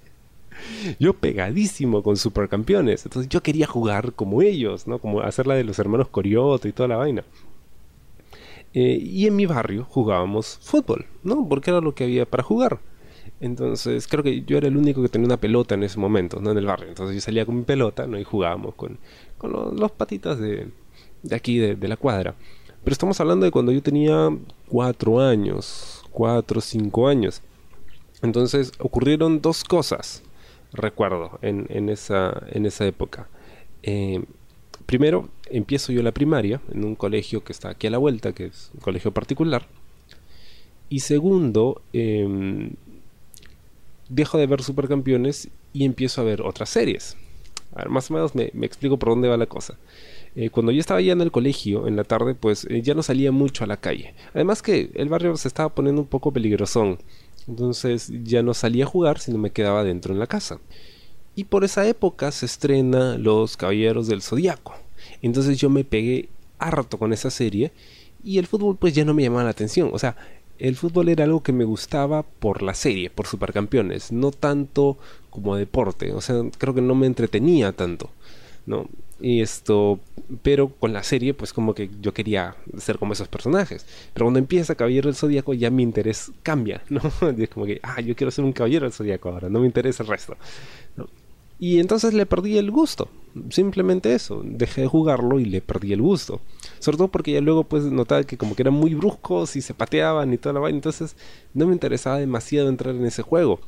yo 0.98 1.14
pegadísimo 1.14 2.02
con 2.02 2.16
Supercampeones, 2.16 3.04
entonces 3.04 3.28
yo 3.28 3.42
quería 3.42 3.66
jugar 3.66 4.12
como 4.12 4.42
ellos, 4.42 4.86
¿no? 4.86 4.98
Como 4.98 5.20
hacer 5.20 5.46
la 5.46 5.54
de 5.54 5.64
los 5.64 5.78
hermanos 5.78 6.08
Corioto 6.08 6.68
y 6.68 6.72
toda 6.72 6.88
la 6.88 6.96
vaina. 6.96 7.24
Eh, 8.74 8.98
y 9.02 9.26
en 9.26 9.36
mi 9.36 9.46
barrio 9.46 9.86
jugábamos 9.88 10.58
fútbol, 10.62 11.06
¿no? 11.22 11.46
Porque 11.48 11.70
era 11.70 11.80
lo 11.80 11.94
que 11.94 12.04
había 12.04 12.24
para 12.24 12.42
jugar. 12.42 12.78
Entonces, 13.40 14.06
creo 14.06 14.22
que 14.22 14.42
yo 14.42 14.56
era 14.56 14.68
el 14.68 14.76
único 14.76 15.02
que 15.02 15.08
tenía 15.08 15.26
una 15.26 15.36
pelota 15.36 15.74
en 15.74 15.82
ese 15.82 15.98
momento, 15.98 16.40
¿no? 16.40 16.52
En 16.52 16.58
el 16.58 16.66
barrio. 16.66 16.88
Entonces 16.88 17.16
yo 17.16 17.20
salía 17.20 17.44
con 17.44 17.56
mi 17.56 17.64
pelota, 17.64 18.06
¿no? 18.06 18.18
Y 18.18 18.24
jugábamos 18.24 18.74
con, 18.74 18.98
los, 19.42 19.90
patitas 19.90 20.38
de, 20.38 20.68
aquí, 21.32 21.58
de, 21.58 21.88
la 21.88 21.96
cuadra. 21.96 22.34
Pero 22.84 22.92
estamos 22.92 23.20
hablando 23.20 23.44
de 23.44 23.50
cuando 23.50 23.72
yo 23.72 23.82
tenía 23.82 24.30
cuatro 24.68 25.20
años, 25.20 26.04
cuatro, 26.10 26.60
cinco 26.60 27.08
años. 27.08 27.42
Entonces 28.22 28.72
ocurrieron 28.78 29.40
dos 29.40 29.64
cosas, 29.64 30.22
recuerdo, 30.72 31.38
en, 31.42 31.88
esa, 31.88 32.42
época. 32.80 33.28
Eh, 33.82 34.22
primero, 34.86 35.28
empiezo 35.50 35.92
yo 35.92 36.02
la 36.02 36.12
primaria 36.12 36.60
en 36.72 36.84
un 36.84 36.94
colegio 36.94 37.44
que 37.44 37.52
está 37.52 37.70
aquí 37.70 37.86
a 37.86 37.90
la 37.90 37.98
vuelta, 37.98 38.32
que 38.32 38.46
es 38.46 38.70
un 38.74 38.80
colegio 38.80 39.12
particular. 39.12 39.66
Y 40.88 41.00
segundo, 41.00 41.82
eh, 41.92 42.70
dejo 44.08 44.38
de 44.38 44.46
ver 44.46 44.62
Supercampeones 44.62 45.48
y 45.72 45.84
empiezo 45.84 46.20
a 46.20 46.24
ver 46.24 46.42
otras 46.42 46.68
series. 46.68 47.16
A 47.74 47.78
ver, 47.78 47.88
más 47.88 48.10
o 48.10 48.14
menos 48.14 48.34
me, 48.34 48.50
explico 48.66 48.98
por 48.98 49.08
dónde 49.08 49.28
va 49.28 49.36
la 49.36 49.46
cosa. 49.46 49.78
Eh, 50.36 50.50
cuando 50.50 50.72
yo 50.72 50.80
estaba 50.80 51.00
ya 51.00 51.12
en 51.12 51.20
el 51.20 51.30
colegio, 51.30 51.86
en 51.86 51.96
la 51.96 52.04
tarde, 52.04 52.34
pues 52.34 52.66
eh, 52.70 52.82
ya 52.82 52.94
no 52.94 53.02
salía 53.02 53.32
mucho 53.32 53.64
a 53.64 53.66
la 53.66 53.78
calle. 53.78 54.14
Además 54.34 54.62
que 54.62 54.90
el 54.94 55.08
barrio 55.08 55.36
se 55.36 55.48
estaba 55.48 55.70
poniendo 55.70 56.02
un 56.02 56.08
poco 56.08 56.32
peligrosón. 56.32 56.98
Entonces 57.48 58.10
ya 58.24 58.42
no 58.42 58.54
salía 58.54 58.84
a 58.84 58.88
jugar, 58.88 59.18
sino 59.18 59.38
me 59.38 59.50
quedaba 59.50 59.84
dentro 59.84 60.12
en 60.12 60.20
la 60.20 60.26
casa. 60.26 60.58
Y 61.34 61.44
por 61.44 61.64
esa 61.64 61.86
época 61.86 62.30
se 62.30 62.46
estrena 62.46 63.16
Los 63.16 63.56
Caballeros 63.56 64.06
del 64.06 64.22
Zodiaco. 64.22 64.74
Entonces 65.22 65.58
yo 65.58 65.70
me 65.70 65.84
pegué 65.84 66.28
harto 66.58 66.98
con 66.98 67.12
esa 67.12 67.30
serie 67.30 67.72
y 68.22 68.38
el 68.38 68.46
fútbol 68.46 68.76
pues 68.76 68.94
ya 68.94 69.04
no 69.04 69.14
me 69.14 69.22
llamaba 69.22 69.44
la 69.44 69.50
atención. 69.50 69.90
O 69.92 69.98
sea, 69.98 70.16
el 70.58 70.76
fútbol 70.76 71.08
era 71.08 71.24
algo 71.24 71.42
que 71.42 71.52
me 71.52 71.64
gustaba 71.64 72.22
por 72.22 72.62
la 72.62 72.74
serie, 72.74 73.10
por 73.10 73.26
Supercampeones, 73.26 74.12
no 74.12 74.30
tanto 74.30 74.96
como 75.30 75.56
deporte, 75.56 76.12
o 76.12 76.20
sea, 76.20 76.42
creo 76.58 76.74
que 76.74 76.82
no 76.82 76.94
me 76.94 77.06
entretenía 77.06 77.72
tanto, 77.72 78.10
¿no? 78.66 78.86
Y 79.20 79.40
esto, 79.40 80.00
pero 80.42 80.68
con 80.68 80.92
la 80.92 81.02
serie, 81.04 81.32
pues 81.32 81.52
como 81.52 81.74
que 81.74 81.88
yo 82.00 82.12
quería 82.12 82.56
ser 82.78 82.98
como 82.98 83.12
esos 83.12 83.28
personajes. 83.28 83.86
Pero 84.12 84.26
cuando 84.26 84.40
empieza 84.40 84.74
Caballero 84.74 85.08
del 85.08 85.14
Zodíaco, 85.14 85.54
ya 85.54 85.70
mi 85.70 85.82
interés 85.82 86.32
cambia, 86.42 86.82
¿no? 86.88 87.00
Y 87.36 87.44
es 87.44 87.50
como 87.50 87.66
que, 87.66 87.78
ah, 87.82 88.00
yo 88.00 88.16
quiero 88.16 88.30
ser 88.30 88.44
un 88.44 88.52
Caballero 88.52 88.84
del 88.84 88.92
Zodíaco 88.92 89.28
ahora, 89.28 89.48
no 89.48 89.60
me 89.60 89.66
interesa 89.66 90.02
el 90.02 90.08
resto. 90.08 90.36
¿no? 90.96 91.08
Y 91.62 91.78
entonces 91.78 92.12
le 92.12 92.26
perdí 92.26 92.58
el 92.58 92.72
gusto. 92.72 93.08
Simplemente 93.50 94.12
eso. 94.12 94.42
Dejé 94.44 94.80
de 94.80 94.88
jugarlo 94.88 95.38
y 95.38 95.44
le 95.44 95.60
perdí 95.60 95.92
el 95.92 96.02
gusto. 96.02 96.40
Sobre 96.80 96.96
todo 96.98 97.06
porque 97.06 97.30
ya 97.30 97.40
luego 97.40 97.62
pues 97.62 97.84
notaba 97.84 98.24
que 98.24 98.36
como 98.36 98.56
que 98.56 98.62
eran 98.62 98.74
muy 98.74 98.94
bruscos 98.94 99.54
y 99.54 99.62
se 99.62 99.72
pateaban 99.72 100.32
y 100.32 100.38
toda 100.38 100.54
la 100.54 100.58
vaina. 100.58 100.78
Entonces 100.78 101.14
no 101.54 101.68
me 101.68 101.72
interesaba 101.72 102.18
demasiado 102.18 102.68
entrar 102.68 102.96
en 102.96 103.06
ese 103.06 103.22
juego. 103.22 103.60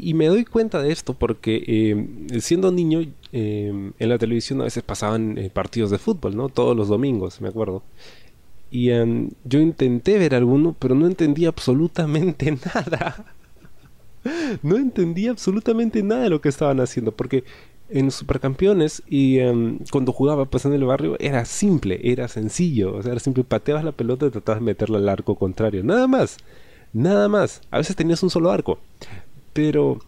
Y, 0.00 0.14
me 0.14 0.26
doy 0.26 0.44
cuenta 0.44 0.82
de 0.82 0.92
esto 0.92 1.14
porque 1.14 1.62
eh, 1.66 2.40
siendo 2.40 2.70
niño 2.70 3.00
eh, 3.32 3.92
en 3.98 4.08
la 4.08 4.18
televisión 4.18 4.60
a 4.60 4.64
veces 4.64 4.82
pasaban 4.82 5.38
eh, 5.38 5.50
partidos 5.50 5.90
de 5.90 5.98
fútbol, 5.98 6.36
¿no? 6.36 6.48
Todos 6.48 6.76
los 6.76 6.88
domingos, 6.88 7.40
me 7.40 7.48
acuerdo. 7.48 7.82
Y 8.70 8.90
em, 8.90 9.30
yo 9.44 9.60
intenté 9.60 10.18
ver 10.18 10.34
alguno, 10.34 10.74
pero 10.78 10.94
no 10.94 11.06
entendía 11.06 11.48
absolutamente 11.48 12.50
nada 12.74 13.24
no 14.62 14.76
entendía 14.76 15.30
absolutamente 15.30 16.02
nada 16.02 16.22
de 16.22 16.30
lo 16.30 16.40
que 16.40 16.48
estaban 16.48 16.80
haciendo, 16.80 17.12
porque 17.12 17.44
en 17.88 18.10
Supercampeones 18.10 19.02
y 19.06 19.38
em, 19.38 19.78
cuando 19.90 20.12
jugaba 20.12 20.46
pues 20.46 20.64
en 20.64 20.72
el 20.72 20.84
barrio 20.84 21.16
era 21.20 21.44
simple, 21.44 22.00
era 22.02 22.28
sencillo, 22.28 22.94
o 22.94 23.02
sea, 23.02 23.12
era 23.12 23.20
simple, 23.20 23.44
pateabas 23.44 23.84
la 23.84 23.92
pelota 23.92 24.26
y 24.26 24.30
tratabas 24.30 24.60
de 24.60 24.66
meterla 24.66 24.98
al 24.98 25.08
arco 25.08 25.34
contrario, 25.34 25.82
nada 25.84 26.06
más, 26.06 26.38
nada 26.92 27.28
más. 27.28 27.60
A 27.70 27.78
veces 27.78 27.96
tenías 27.96 28.22
un 28.22 28.30
solo 28.30 28.50
arco, 28.50 28.78
pero 29.52 29.98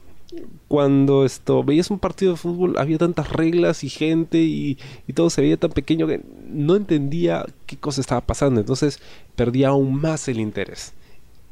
cuando 0.69 1.25
esto 1.25 1.63
veías 1.63 1.91
un 1.91 1.99
partido 1.99 2.33
de 2.33 2.39
fútbol 2.39 2.77
había 2.79 2.99
tantas 2.99 3.31
reglas 3.31 3.85
y 3.85 3.89
gente 3.89 4.39
y, 4.39 4.79
y, 5.07 5.13
todo 5.13 5.31
se 5.31 5.43
veía 5.43 5.57
tan 5.57 5.71
pequeño 5.71 6.07
que 6.07 6.23
no 6.49 6.75
entendía 6.75 7.47
qué 7.67 7.77
cosa 7.77 8.01
estaba 8.01 8.21
pasando 8.21 8.61
entonces 8.61 9.01
perdía 9.37 9.69
aún 9.69 10.01
más 10.01 10.27
el 10.29 10.41
interés 10.41 10.93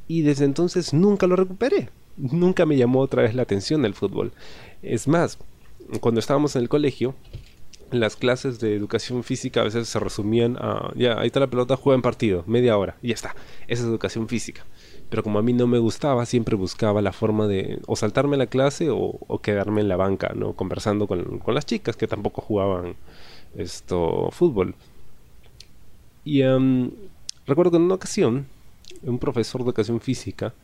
y 0.08 0.22
desde 0.22 0.44
entonces 0.44 0.92
nunca 0.92 1.26
lo 1.28 1.37
recuperé 1.37 1.90
nunca 2.16 2.66
me 2.66 2.76
llamó 2.76 3.00
otra 3.00 3.22
vez 3.22 3.34
la 3.34 3.42
atención 3.42 3.84
el 3.84 3.94
fútbol. 3.94 4.32
Es 4.82 5.08
más, 5.08 5.38
cuando 6.00 6.20
estábamos 6.20 6.56
en 6.56 6.62
el 6.62 6.68
colegio, 6.68 7.14
las 7.90 8.16
clases 8.16 8.58
de 8.58 8.75
educación 8.75 9.22
física 9.22 9.61
a 9.61 9.64
veces 9.64 9.88
se 9.88 9.99
resumían 9.99 10.56
a, 10.58 10.92
ya, 10.94 11.18
ahí 11.18 11.26
está 11.26 11.40
la 11.40 11.50
pelota, 11.50 11.76
juega 11.76 11.96
en 11.96 12.02
partido, 12.02 12.44
media 12.46 12.76
hora, 12.76 12.96
y 13.02 13.08
ya 13.08 13.14
está. 13.14 13.37
Esa 13.68 13.82
es 13.82 13.88
educación 13.88 14.28
física. 14.28 14.64
Pero 15.12 15.23
como 15.23 15.38
a 15.38 15.42
mí 15.42 15.52
no 15.52 15.66
me 15.66 15.78
gustaba, 15.78 16.25
siempre 16.25 16.57
buscaba 16.57 17.02
la 17.02 17.12
forma 17.12 17.47
de 17.47 17.81
o 17.87 17.97
saltarme 17.97 18.38
la 18.38 18.47
clase 18.47 18.88
o, 18.90 19.40
quedarme 19.42 19.83
en 19.83 19.88
la 19.88 19.97
banca, 19.97 20.33
¿no? 20.35 20.54
Conversando 20.54 21.07
con, 21.07 21.38
con, 21.38 21.54
las 21.54 21.66
chicas 21.66 21.99
que 21.99 22.09
tampoco 22.09 22.40
jugaban 22.40 22.97
esto 23.54 24.31
fútbol. 24.31 24.75
Y 26.25 26.40
em, 26.40 26.90
recuerdo 27.47 27.73
que 27.73 27.76
en 27.76 27.83
una 27.83 27.97
ocasión, 27.97 28.47
un 29.02 29.19
profesor 29.19 29.61
de 29.61 29.66
educación 29.66 30.00
física 30.00 30.54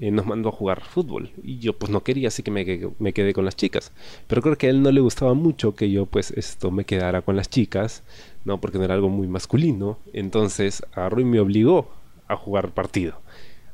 eh, 0.00 0.10
nos 0.10 0.26
mandó 0.26 0.48
a 0.48 0.52
jugar 0.52 0.82
fútbol. 0.82 1.30
Y 1.44 1.60
yo 1.60 1.74
pues 1.78 1.92
no 1.92 2.02
quería 2.02 2.26
así 2.26 2.42
que 2.42 2.50
me, 2.50 2.64
me, 2.98 3.12
quedé 3.12 3.32
con 3.32 3.44
las 3.44 3.54
chicas. 3.54 3.92
Pero 4.26 4.42
creo 4.42 4.58
que 4.58 4.66
a 4.66 4.70
él 4.70 4.82
no 4.82 4.90
le 4.90 5.00
gustaba 5.00 5.34
mucho 5.34 5.76
que 5.76 5.92
yo 5.92 6.06
pues 6.06 6.32
esto 6.32 6.72
me 6.72 6.84
quedara 6.84 7.22
con 7.22 7.36
las 7.36 7.48
chicas 7.48 8.02
no 8.44 8.60
porque 8.60 8.78
no 8.78 8.84
era 8.84 8.94
algo 8.94 9.10
muy 9.10 9.28
masculino. 9.28 10.00
Entonces 10.12 10.82
a 10.92 11.08
Rui 11.08 11.24
me 11.24 11.38
obligó 11.38 11.88
a 12.26 12.36
jugar 12.36 12.72
partido 12.72 13.22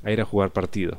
a 0.09 0.13
ir 0.13 0.21
a 0.21 0.25
jugar 0.25 0.51
partido. 0.51 0.99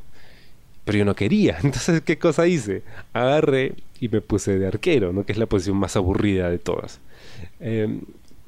Pero 0.86 0.98
yo 1.00 1.06
no 1.06 1.16
quería 1.16 1.58
entonces 1.64 2.02
qué 2.02 2.18
cosa 2.18 2.48
hice 2.48 2.84
agarré 3.14 3.74
y 4.00 4.10
me 4.10 4.22
puse 4.22 4.58
de 4.58 4.68
arquero 4.68 5.12
no 5.12 5.26
que 5.26 5.34
es 5.34 5.38
la 5.38 5.46
posición 5.46 5.78
más 5.78 5.96
aburrida 5.96 6.50
de 6.50 6.60
todas. 6.60 7.00
Em, 7.60 8.02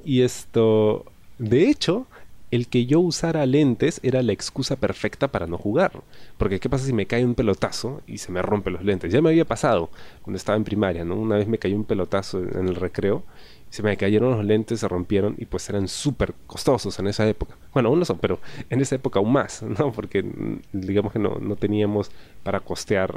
y 0.04 0.22
esto 0.22 1.06
de 1.38 1.70
hecho 1.70 2.08
el 2.52 2.68
que 2.68 2.86
yo 2.86 3.00
usara 3.00 3.46
lentes 3.46 4.00
era 4.04 4.22
la 4.22 4.34
excusa 4.34 4.76
perfecta 4.76 5.30
para 5.30 5.48
no 5.48 5.58
jugar. 5.58 6.04
Porque 6.38 6.60
¿qué 6.60 6.70
pasa 6.70 6.86
si 6.86 6.94
me 6.94 7.06
cae 7.06 7.26
un 7.26 7.34
pelotazo 7.34 8.02
y 8.06 8.18
se 8.18 8.32
me 8.32 8.42
rompen 8.42 8.74
los 8.74 8.84
lentes? 8.84 9.12
Ya 9.12 9.22
me 9.22 9.30
había 9.30 9.46
pasado 9.46 9.90
cuando 10.22 10.38
estaba 10.38 10.58
en 10.58 10.66
primaria, 10.66 11.06
¿no? 11.06 11.16
Una 11.16 11.38
vez 11.38 11.48
me 11.48 11.58
cayó 11.58 11.76
un 11.76 11.86
pelotazo 11.86 12.40
en 12.40 12.68
el 12.68 12.76
recreo, 12.76 13.24
se 13.70 13.84
me 13.84 13.96
cayeron 13.96 14.32
los 14.32 14.46
lentes, 14.46 14.82
se 14.82 14.88
rompieron 14.90 15.36
y 15.38 15.46
pues 15.46 15.70
eran 15.70 15.88
súper 15.88 16.34
costosos 16.46 17.00
en 17.00 17.08
esa 17.08 17.28
época. 17.28 17.56
Bueno, 17.74 17.88
aún 17.88 18.00
no 18.00 18.06
son, 18.06 18.20
pero 18.20 18.40
en 18.70 18.82
esa 18.82 18.96
época 18.96 19.20
aún 19.20 19.32
más, 19.32 19.64
¿no? 19.80 19.94
Porque 19.94 20.22
mm, 20.22 20.60
digamos 20.74 21.14
que 21.14 21.20
no, 21.20 21.40
no 21.40 21.56
teníamos 21.56 22.12
para 22.44 22.60
costear 22.60 23.16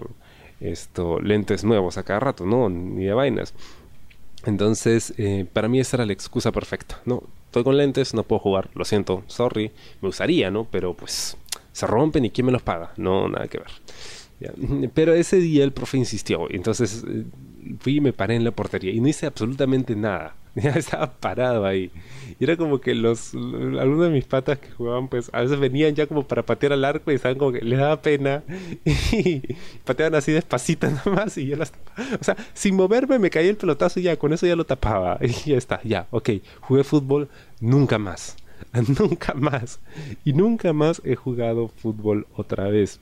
esto, 0.60 1.20
lentes 1.20 1.64
nuevos 1.64 1.98
a 1.98 2.04
cada 2.04 2.20
rato, 2.20 2.46
¿no? 2.46 2.70
Ni 2.70 3.04
de 3.04 3.12
vainas. 3.14 3.52
Entonces, 4.46 5.14
eh, 5.16 5.46
para 5.52 5.68
mí 5.68 5.80
esa 5.80 5.96
era 5.96 6.06
la 6.06 6.12
excusa 6.12 6.52
perfecta, 6.52 7.00
¿no? 7.04 7.24
Estoy 7.54 7.62
con 7.62 7.76
lentes, 7.76 8.14
no 8.14 8.24
puedo 8.24 8.40
jugar, 8.40 8.68
lo 8.74 8.84
siento, 8.84 9.22
sorry, 9.28 9.70
me 10.02 10.08
gustaría, 10.08 10.50
¿no? 10.50 10.66
Pero 10.68 10.94
pues 10.94 11.36
se 11.70 11.86
rompen 11.86 12.24
y 12.24 12.30
¿quién 12.30 12.46
me 12.46 12.52
los 12.52 12.62
paga? 12.62 12.92
No, 12.96 13.28
nada 13.28 13.46
que 13.46 13.58
ver. 13.58 14.90
Pero 14.94 15.14
ese 15.14 15.36
día 15.36 15.62
el 15.62 15.72
profe 15.72 15.96
insistió, 15.96 16.50
entonces 16.50 17.04
eh, 17.08 17.24
fui 17.78 17.98
y 17.98 18.00
me 18.00 18.12
paré 18.12 18.34
en 18.34 18.42
la 18.42 18.50
portería 18.50 18.90
y 18.92 19.00
no 19.00 19.06
hice 19.06 19.26
absolutamente 19.26 19.94
nada. 19.94 20.34
Ya 20.62 20.70
estaba 20.70 21.10
parado 21.12 21.66
ahí. 21.66 21.90
Y 22.38 22.44
era 22.44 22.56
como 22.56 22.80
que 22.80 22.94
los, 22.94 23.34
algunos 23.34 24.04
de 24.04 24.10
mis 24.10 24.24
patas 24.24 24.58
que 24.58 24.70
jugaban, 24.70 25.08
pues 25.08 25.30
a 25.32 25.40
veces 25.40 25.58
venían 25.58 25.94
ya 25.94 26.06
como 26.06 26.26
para 26.26 26.44
patear 26.44 26.72
al 26.72 26.84
arco 26.84 27.10
y 27.10 27.16
estaban 27.16 27.38
como 27.38 27.52
que 27.52 27.60
les 27.60 27.78
daba 27.78 28.00
pena. 28.00 28.42
Y 29.12 29.42
pateaban 29.84 30.14
así 30.14 30.32
despacito 30.32 30.86
nada 30.90 31.10
más 31.10 31.38
y 31.38 31.46
yo 31.46 31.56
las 31.56 31.72
O 32.20 32.24
sea, 32.24 32.36
sin 32.52 32.74
moverme 32.76 33.18
me 33.18 33.30
caía 33.30 33.50
el 33.50 33.56
pelotazo 33.56 34.00
y 34.00 34.04
ya, 34.04 34.16
con 34.16 34.32
eso 34.32 34.46
ya 34.46 34.56
lo 34.56 34.64
tapaba. 34.64 35.18
Y 35.20 35.50
ya 35.50 35.56
está, 35.56 35.80
ya, 35.82 36.06
ok. 36.10 36.30
Jugué 36.60 36.84
fútbol 36.84 37.28
nunca 37.60 37.98
más. 37.98 38.36
nunca 38.98 39.34
más. 39.34 39.80
Y 40.24 40.32
nunca 40.32 40.72
más 40.72 41.00
he 41.04 41.16
jugado 41.16 41.68
fútbol 41.68 42.26
otra 42.34 42.68
vez. 42.68 43.00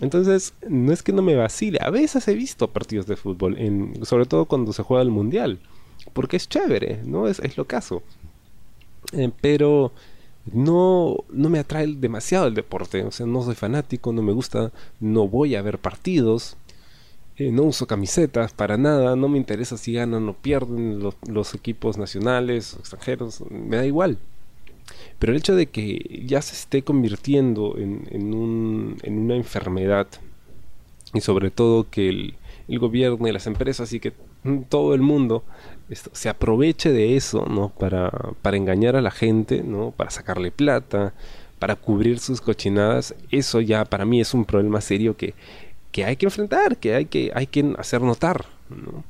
Entonces, 0.00 0.54
no 0.68 0.92
es 0.92 1.02
que 1.02 1.12
no 1.12 1.22
me 1.22 1.34
vacile. 1.34 1.78
A 1.82 1.90
veces 1.90 2.26
he 2.28 2.34
visto 2.34 2.68
partidos 2.68 3.06
de 3.06 3.16
fútbol, 3.16 3.56
sobre 4.02 4.26
todo 4.26 4.46
cuando 4.46 4.72
se 4.72 4.82
juega 4.82 5.02
el 5.02 5.10
mundial. 5.10 5.58
Porque 6.12 6.36
es 6.36 6.48
chévere, 6.48 7.00
¿no? 7.04 7.28
Es, 7.28 7.38
es 7.40 7.56
lo 7.56 7.66
caso. 7.66 8.02
Eh, 9.12 9.30
pero 9.40 9.92
no, 10.52 11.18
no 11.30 11.48
me 11.48 11.58
atrae 11.58 11.86
demasiado 11.86 12.46
el 12.46 12.54
deporte. 12.54 13.02
O 13.04 13.10
sea, 13.10 13.26
no 13.26 13.42
soy 13.42 13.54
fanático, 13.54 14.12
no 14.12 14.22
me 14.22 14.32
gusta, 14.32 14.72
no 15.00 15.28
voy 15.28 15.54
a 15.54 15.62
ver 15.62 15.78
partidos. 15.78 16.56
Eh, 17.38 17.50
no 17.50 17.62
uso 17.62 17.86
camisetas 17.86 18.52
para 18.52 18.76
nada, 18.76 19.16
no 19.16 19.26
me 19.28 19.38
interesa 19.38 19.78
si 19.78 19.94
ganan 19.94 20.28
o 20.28 20.34
pierden 20.34 21.00
los, 21.00 21.54
equipos 21.54 21.96
nacionales 21.96 22.74
o 22.74 22.80
extranjeros, 22.80 23.42
me 23.50 23.76
da 23.76 23.86
igual. 23.86 24.18
Pero 25.18 25.32
el 25.32 25.38
hecho 25.38 25.56
de 25.56 25.66
que 25.66 26.24
ya 26.26 26.42
se 26.42 26.54
esté 26.54 26.82
convirtiendo 26.82 27.78
en, 27.78 28.06
en, 28.10 28.34
un, 28.34 28.98
en 29.02 29.18
una 29.18 29.36
enfermedad 29.36 30.08
y 31.14 31.20
sobre 31.20 31.50
todo 31.50 31.88
que 31.90 32.08
el, 32.10 32.34
el, 32.68 32.78
gobierno 32.78 33.26
y 33.26 33.32
las 33.32 33.46
empresas 33.46 33.92
y 33.92 34.00
que 34.00 34.12
todo 34.68 34.94
el 34.94 35.00
mundo 35.02 35.44
se 35.94 36.28
aproveche 36.28 36.90
de 36.92 37.16
eso, 37.16 37.46
¿no? 37.46 37.68
Para, 37.70 38.10
para 38.42 38.56
engañar 38.56 38.96
a 38.96 39.02
la 39.02 39.10
gente, 39.10 39.62
¿no? 39.62 39.90
Para 39.90 40.10
sacarle 40.10 40.50
plata, 40.50 41.12
para 41.58 41.76
cubrir 41.76 42.18
sus 42.18 42.40
cochinadas, 42.40 43.14
eso 43.30 43.60
ya 43.60 43.84
para 43.84 44.04
mí 44.04 44.20
es 44.20 44.34
un 44.34 44.44
problema 44.44 44.80
serio 44.80 45.16
que, 45.16 45.34
que 45.92 46.04
hay 46.04 46.16
que 46.16 46.26
enfrentar, 46.26 46.76
que 46.78 46.94
hay 46.94 47.04
que, 47.04 47.30
hay 47.34 47.46
que 47.46 47.74
hacer 47.78 48.00
notar, 48.00 48.46
¿no? 48.68 49.04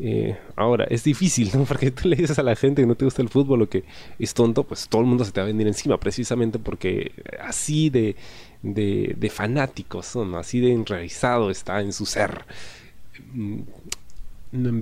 Eh, 0.00 0.36
ahora, 0.54 0.84
es 0.84 1.02
difícil, 1.04 1.50
¿no? 1.54 1.64
Porque 1.68 1.90
tú 1.90 2.08
le 2.08 2.16
dices 2.16 2.38
a 2.38 2.42
la 2.42 2.56
gente 2.56 2.82
que 2.82 2.86
no 2.86 2.94
te 2.94 3.04
gusta 3.04 3.22
el 3.22 3.28
fútbol 3.28 3.62
o 3.62 3.68
que 3.68 3.84
es 4.18 4.32
tonto, 4.34 4.64
pues 4.64 4.88
todo 4.88 5.02
el 5.02 5.08
mundo 5.08 5.24
se 5.24 5.32
te 5.32 5.40
va 5.40 5.44
a 5.44 5.48
venir 5.48 5.66
encima, 5.66 5.98
precisamente 5.98 6.58
porque 6.58 7.12
así 7.40 7.90
de, 7.90 8.16
de, 8.62 9.14
de 9.16 9.30
fanáticos 9.30 10.06
son, 10.06 10.34
así 10.36 10.60
de 10.60 10.72
enraizado 10.72 11.50
está 11.50 11.80
en 11.80 11.92
su 11.92 12.06
ser. 12.06 12.44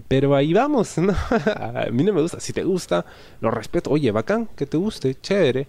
Pero 0.09 0.35
ahí 0.35 0.53
vamos, 0.53 0.97
¿no? 0.99 1.13
a 1.31 1.87
mí 1.91 2.05
no 2.05 2.13
me 2.13 2.23
gusta. 2.23 2.41
Si 2.41 2.53
te 2.53 2.65
gusta, 2.65 3.05
lo 3.41 3.51
respeto. 3.51 3.91
Oye, 3.91 4.11
bacán, 4.11 4.49
que 4.57 4.67
te 4.67 4.77
guste, 4.77 5.15
chévere. 5.15 5.69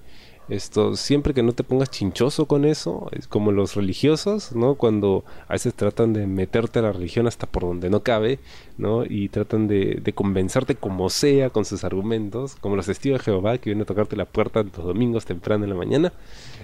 Esto, 0.50 0.96
siempre 0.96 1.34
que 1.34 1.44
no 1.44 1.52
te 1.52 1.66
pongas 1.66 1.90
chinchoso 1.92 2.46
con 2.46 2.64
eso, 2.64 3.10
es 3.12 3.28
como 3.28 3.52
los 3.52 3.76
religiosos, 3.76 4.56
¿no? 4.56 4.76
Cuando 4.76 5.26
a 5.50 5.54
veces 5.54 5.74
tratan 5.74 6.14
de 6.14 6.26
meterte 6.26 6.80
a 6.80 6.84
la 6.84 6.94
religión 6.94 7.28
hasta 7.28 7.48
por 7.48 7.64
donde 7.64 7.90
no 7.90 8.02
cabe, 8.02 8.40
¿no? 8.78 9.04
Y 9.04 9.28
tratan 9.28 9.68
de, 9.68 10.00
de 10.02 10.14
convencerte 10.14 10.76
como 10.76 11.10
sea 11.10 11.50
con 11.50 11.66
sus 11.66 11.84
argumentos, 11.84 12.56
como 12.56 12.78
los 12.78 12.86
testigos 12.86 13.20
de 13.20 13.26
Jehová 13.26 13.58
que 13.58 13.72
vienen 13.72 13.82
a 13.82 13.86
tocarte 13.86 14.16
la 14.16 14.24
puerta 14.24 14.64
los 14.64 14.86
domingos 14.86 15.26
temprano 15.26 15.66
en 15.66 15.70
la 15.72 15.76
mañana. 15.76 16.14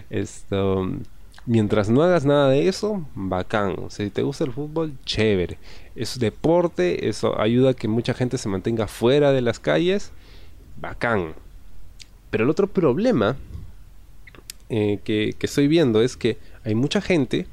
Esto, 0.10 0.88
mientras 1.46 1.90
no 1.90 2.04
hagas 2.04 2.26
nada 2.26 2.50
de 2.50 2.70
eso, 2.70 3.06
bacán. 3.16 3.76
Si 3.90 4.10
te 4.10 4.24
gusta 4.24 4.46
el 4.46 4.54
fútbol, 4.54 4.94
chévere. 5.04 5.58
Es 5.96 6.20
deporte, 6.20 7.08
eso 7.08 7.40
ayuda 7.40 7.72
a 7.72 7.74
que 7.74 7.88
mucha 7.88 8.14
gente 8.14 8.38
se 8.38 8.50
mantenga 8.50 8.88
fuera 8.88 9.32
de 9.32 9.42
las 9.42 9.60
calles, 9.60 10.12
bacán. 10.80 11.34
Pero 12.30 12.44
el 12.44 12.50
otro 12.50 12.68
problema 12.68 13.38
eh, 14.70 15.00
que, 15.04 15.36
que, 15.38 15.46
estoy 15.46 15.68
viendo 15.68 16.02
es 16.02 16.18
que 16.18 16.38
hay 16.64 16.74
mucha 16.74 17.00
gente 17.00 17.46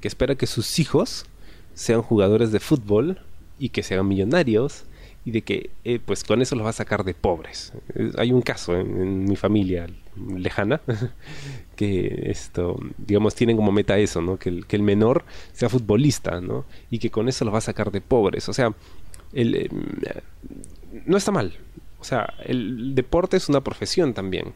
que 0.00 0.08
espera 0.08 0.34
que 0.34 0.46
sus 0.46 0.78
hijos 0.78 1.26
sean 1.74 2.02
jugadores 2.02 2.50
de 2.50 2.60
fútbol 2.60 3.20
y 3.58 3.68
que 3.68 3.82
sean 3.82 4.08
millonarios 4.08 4.84
y 5.24 5.30
de 5.30 5.42
que 5.42 5.70
eh, 5.84 6.00
pues 6.04 6.22
con 6.22 6.42
eso 6.42 6.54
los 6.54 6.64
va 6.64 6.70
a 6.70 6.74
sacar 6.74 7.04
de 7.04 7.14
pobres. 7.14 7.72
Hay 8.18 8.32
un 8.32 8.42
caso 8.42 8.78
en, 8.78 9.00
en, 9.00 9.24
mi 9.24 9.36
familia 9.36 9.86
lejana 10.16 10.80
que 11.76 12.30
esto, 12.30 12.78
digamos, 12.98 13.34
tienen 13.34 13.56
como 13.56 13.72
meta 13.72 13.98
eso, 13.98 14.20
¿no? 14.20 14.36
Que 14.36 14.50
el, 14.50 14.66
que 14.66 14.76
el 14.76 14.82
menor 14.82 15.24
sea 15.52 15.68
futbolista, 15.68 16.40
¿no? 16.40 16.66
Y 16.90 16.98
que 16.98 17.10
con 17.10 17.28
eso 17.28 17.44
los 17.44 17.54
va 17.54 17.58
a 17.58 17.62
sacar 17.62 17.90
de 17.90 18.00
pobres. 18.00 18.48
O 18.48 18.52
sea, 18.52 18.74
el, 19.32 19.54
eh, 19.54 19.70
no 21.06 21.16
está 21.16 21.32
mal. 21.32 21.54
O 22.00 22.04
sea, 22.04 22.34
el 22.44 22.94
deporte 22.94 23.36
es 23.38 23.48
una 23.48 23.62
profesión 23.62 24.12
también. 24.12 24.52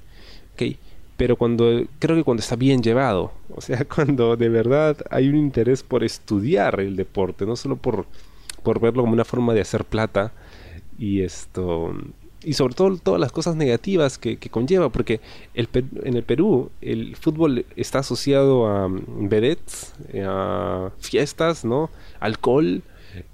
¿ok? 0.54 0.76
pero 1.18 1.34
cuando 1.34 1.82
creo 1.98 2.14
que 2.14 2.22
cuando 2.22 2.42
está 2.42 2.54
bien 2.54 2.80
llevado, 2.80 3.32
o 3.54 3.60
sea, 3.60 3.84
cuando 3.84 4.36
de 4.36 4.48
verdad 4.48 4.96
hay 5.10 5.28
un 5.28 5.36
interés 5.36 5.82
por 5.82 6.04
estudiar 6.04 6.80
el 6.80 6.94
deporte, 6.94 7.44
no 7.44 7.56
solo 7.56 7.76
por, 7.76 8.06
por 8.62 8.80
verlo 8.80 9.02
como 9.02 9.14
una 9.14 9.24
forma 9.24 9.52
de 9.52 9.60
hacer 9.60 9.84
plata 9.84 10.32
y 10.98 11.22
esto 11.22 11.94
y 12.44 12.52
sobre 12.52 12.74
todo 12.74 12.96
todas 12.96 13.20
las 13.20 13.32
cosas 13.32 13.56
negativas 13.56 14.16
que, 14.16 14.38
conlleva, 14.38 14.90
porque 14.90 15.20
el, 15.54 15.68
en 16.04 16.16
el 16.16 16.22
Perú 16.22 16.70
el 16.80 17.16
fútbol 17.16 17.66
está 17.76 17.98
asociado 17.98 18.68
a 18.68 18.88
vedettes, 18.88 19.92
a 20.24 20.90
fiestas, 21.00 21.64
¿no? 21.64 21.90
alcohol, 22.20 22.82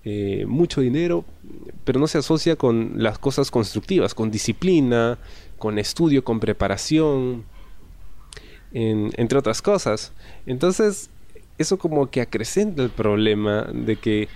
eh, 0.04 0.44
mucho 0.48 0.80
dinero, 0.80 1.24
pero 1.84 2.00
no 2.00 2.06
se 2.06 2.18
asocia 2.18 2.56
con 2.56 2.94
las 2.96 3.18
cosas 3.18 3.50
constructivas, 3.50 4.14
con 4.14 4.30
disciplina, 4.30 5.18
con 5.58 5.78
estudio, 5.78 6.24
con 6.24 6.40
preparación, 6.40 7.44
en, 8.72 9.12
entre 9.16 9.38
otras 9.38 9.60
cosas. 9.60 10.12
Entonces, 10.46 11.10
eso 11.58 11.78
como 11.78 12.10
que 12.10 12.20
acrecenta 12.20 12.82
el 12.82 12.90
problema 12.90 13.68
de 13.72 13.96
que 13.96 14.28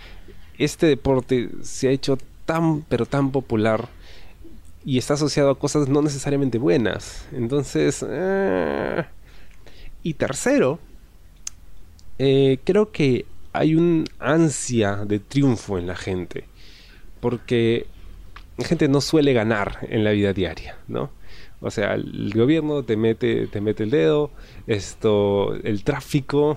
este 0.59 0.87
deporte 0.87 1.51
se 1.63 1.89
ha 1.89 1.91
hecho 1.91 2.19
tan, 2.49 2.81
pero 2.89 3.05
tan 3.05 3.31
popular 3.31 3.91
y 4.83 4.97
está 4.97 5.15
asociado 5.15 5.51
a 5.51 5.59
cosas 5.59 5.87
no 5.87 6.01
necesariamente 6.01 6.57
buenas. 6.57 7.29
Entonces, 7.33 8.03
eh... 8.09 9.05
y 10.03 10.15
tercero, 10.15 10.79
eh, 12.19 12.59
creo 12.65 12.91
que 12.91 13.27
hay 13.53 13.75
un 13.75 14.07
ansia 14.19 15.05
de 15.05 15.19
triunfo 15.19 15.77
en 15.77 15.87
la 15.89 15.95
gente, 15.95 16.45
porque 17.21 17.87
la 18.57 18.65
gente 18.65 18.89
no 18.89 19.03
suele 19.03 19.35
ganar 19.35 19.81
en 19.91 20.03
la 20.03 20.13
vida 20.13 20.33
diaria, 20.33 20.79
¿no? 20.89 21.11
O 21.61 21.71
sea, 21.71 21.93
el 21.95 22.33
gobierno 22.35 22.83
te 22.83 22.97
mete, 22.97 23.47
te 23.49 23.61
mete 23.61 23.83
el 23.83 23.91
dedo, 23.91 24.31
esto, 24.67 25.55
el 25.65 25.85
tráfico, 25.85 26.57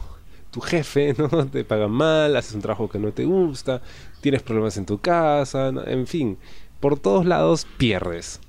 tu 0.52 0.62
jefe, 0.62 1.16
¿no? 1.18 1.48
Te 1.48 1.66
paga 1.66 1.90
mal, 1.90 2.38
haces 2.38 2.54
un 2.54 2.62
trabajo 2.62 2.90
que 2.90 3.00
no 3.00 3.12
te 3.12 3.26
gusta, 3.26 3.82
tienes 4.22 4.44
problemas 4.44 4.78
en 4.78 4.86
tu 4.86 5.00
casa, 5.00 5.70
en 5.86 6.08
fin, 6.08 6.38
por 6.80 7.00
todos 7.00 7.26
lados 7.26 7.68
pierdes. 7.78 8.40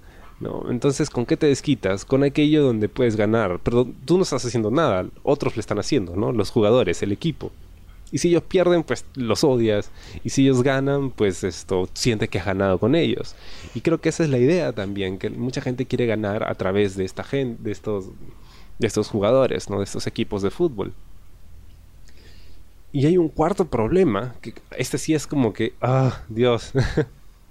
¿no? 0.41 0.71
Entonces, 0.71 1.09
¿con 1.09 1.25
qué 1.25 1.37
te 1.37 1.47
desquitas? 1.47 2.05
Con 2.05 2.25
aquello 2.25 2.65
donde 2.65 2.89
puedes 2.89 3.17
ganar. 3.17 3.61
Pero 3.63 3.87
tú 4.05 4.17
no 4.17 4.25
estás 4.25 4.45
haciendo 4.45 4.71
nada, 4.71 5.07
otros 5.23 5.57
lo 5.57 5.61
están 5.61 5.79
haciendo, 5.79 6.17
¿no? 6.17 6.33
Los 6.33 6.51
jugadores, 6.51 7.03
el 7.03 7.13
equipo. 7.13 7.53
Y 8.11 8.19
si 8.19 8.29
ellos 8.29 8.43
pierden, 8.43 8.83
pues 8.83 9.07
los 9.15 9.43
odias. 9.43 9.91
Y 10.23 10.31
si 10.31 10.43
ellos 10.43 10.63
ganan, 10.63 11.11
pues 11.11 11.45
esto 11.45 11.89
siente 11.95 12.29
que 12.29 12.39
has 12.39 12.45
ganado 12.45 12.79
con 12.79 12.95
ellos. 12.95 13.35
Y 13.75 13.81
creo 13.81 14.01
que 14.01 14.11
esa 14.11 14.23
es 14.25 14.31
la 14.31 14.39
idea 14.39 14.73
también, 14.73 15.19
que 15.19 15.31
mucha 15.31 15.63
gente 15.63 15.87
quiere 15.87 16.07
ganar 16.07 16.45
a 16.45 16.55
través 16.55 16.97
de 16.97 17.05
esta 17.05 17.25
gente, 17.25 17.63
de 17.63 17.73
estos, 17.73 18.11
de 18.79 18.87
estos 18.87 19.09
jugadores, 19.09 19.71
¿no? 19.71 19.79
De 19.79 19.85
estos 19.85 20.07
equipos 20.07 20.43
de 20.43 20.51
fútbol. 20.51 20.93
Y 22.93 23.07
hay 23.07 23.17
un 23.17 23.29
cuarto 23.29 23.65
problema, 23.67 24.35
que 24.43 24.55
este 24.77 24.99
sí 24.99 25.15
es 25.15 25.27
como 25.27 25.53
que, 25.55 25.73
ah, 25.81 26.23
Dios. 26.29 26.73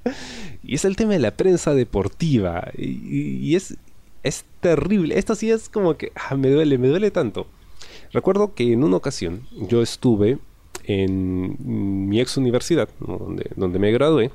y 0.64 0.76
es 0.76 0.86
el 0.86 0.96
tema 0.96 1.14
de 1.14 1.20
la 1.20 1.32
prensa 1.32 1.74
deportiva. 1.74 2.72
Y, 2.78 3.56
es, 3.56 3.76
es 4.22 4.46
terrible. 4.60 5.18
Esto 5.18 5.34
sí 5.34 5.50
es 5.50 5.68
como 5.68 5.98
que, 5.98 6.12
ah, 6.16 6.36
me 6.36 6.50
duele, 6.50 6.78
me 6.78 6.90
duele 6.90 7.10
tanto. 7.10 7.48
Recuerdo 8.14 8.54
que 8.54 8.72
en 8.72 8.84
una 8.84 8.98
ocasión 8.98 9.48
yo 9.68 9.82
estuve 9.82 10.38
en 10.84 11.58
mi 12.10 12.22
ex 12.22 12.38
universidad, 12.38 12.90
donde, 13.00 13.50
donde 13.56 13.80
me 13.80 13.92
gradué, 13.92 14.32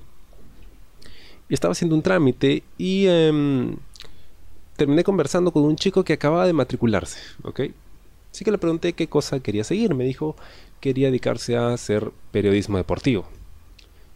y 1.48 1.54
estaba 1.54 1.72
haciendo 1.72 1.94
un 1.94 2.02
trámite 2.02 2.64
y 2.78 3.04
eh, 3.06 3.76
terminé 4.76 5.04
conversando 5.04 5.52
con 5.52 5.62
un 5.64 5.76
chico 5.76 6.04
que 6.04 6.14
acababa 6.14 6.46
de 6.46 6.52
matricularse, 6.52 7.20
¿ok? 7.42 7.60
Así 8.32 8.44
que 8.44 8.50
le 8.50 8.58
pregunté 8.58 8.92
qué 8.92 9.08
cosa 9.08 9.40
quería 9.40 9.64
seguir. 9.64 9.94
Me 9.94 10.04
dijo 10.04 10.36
quería 10.80 11.08
dedicarse 11.08 11.56
a 11.56 11.72
hacer 11.72 12.10
periodismo 12.30 12.76
deportivo. 12.76 13.26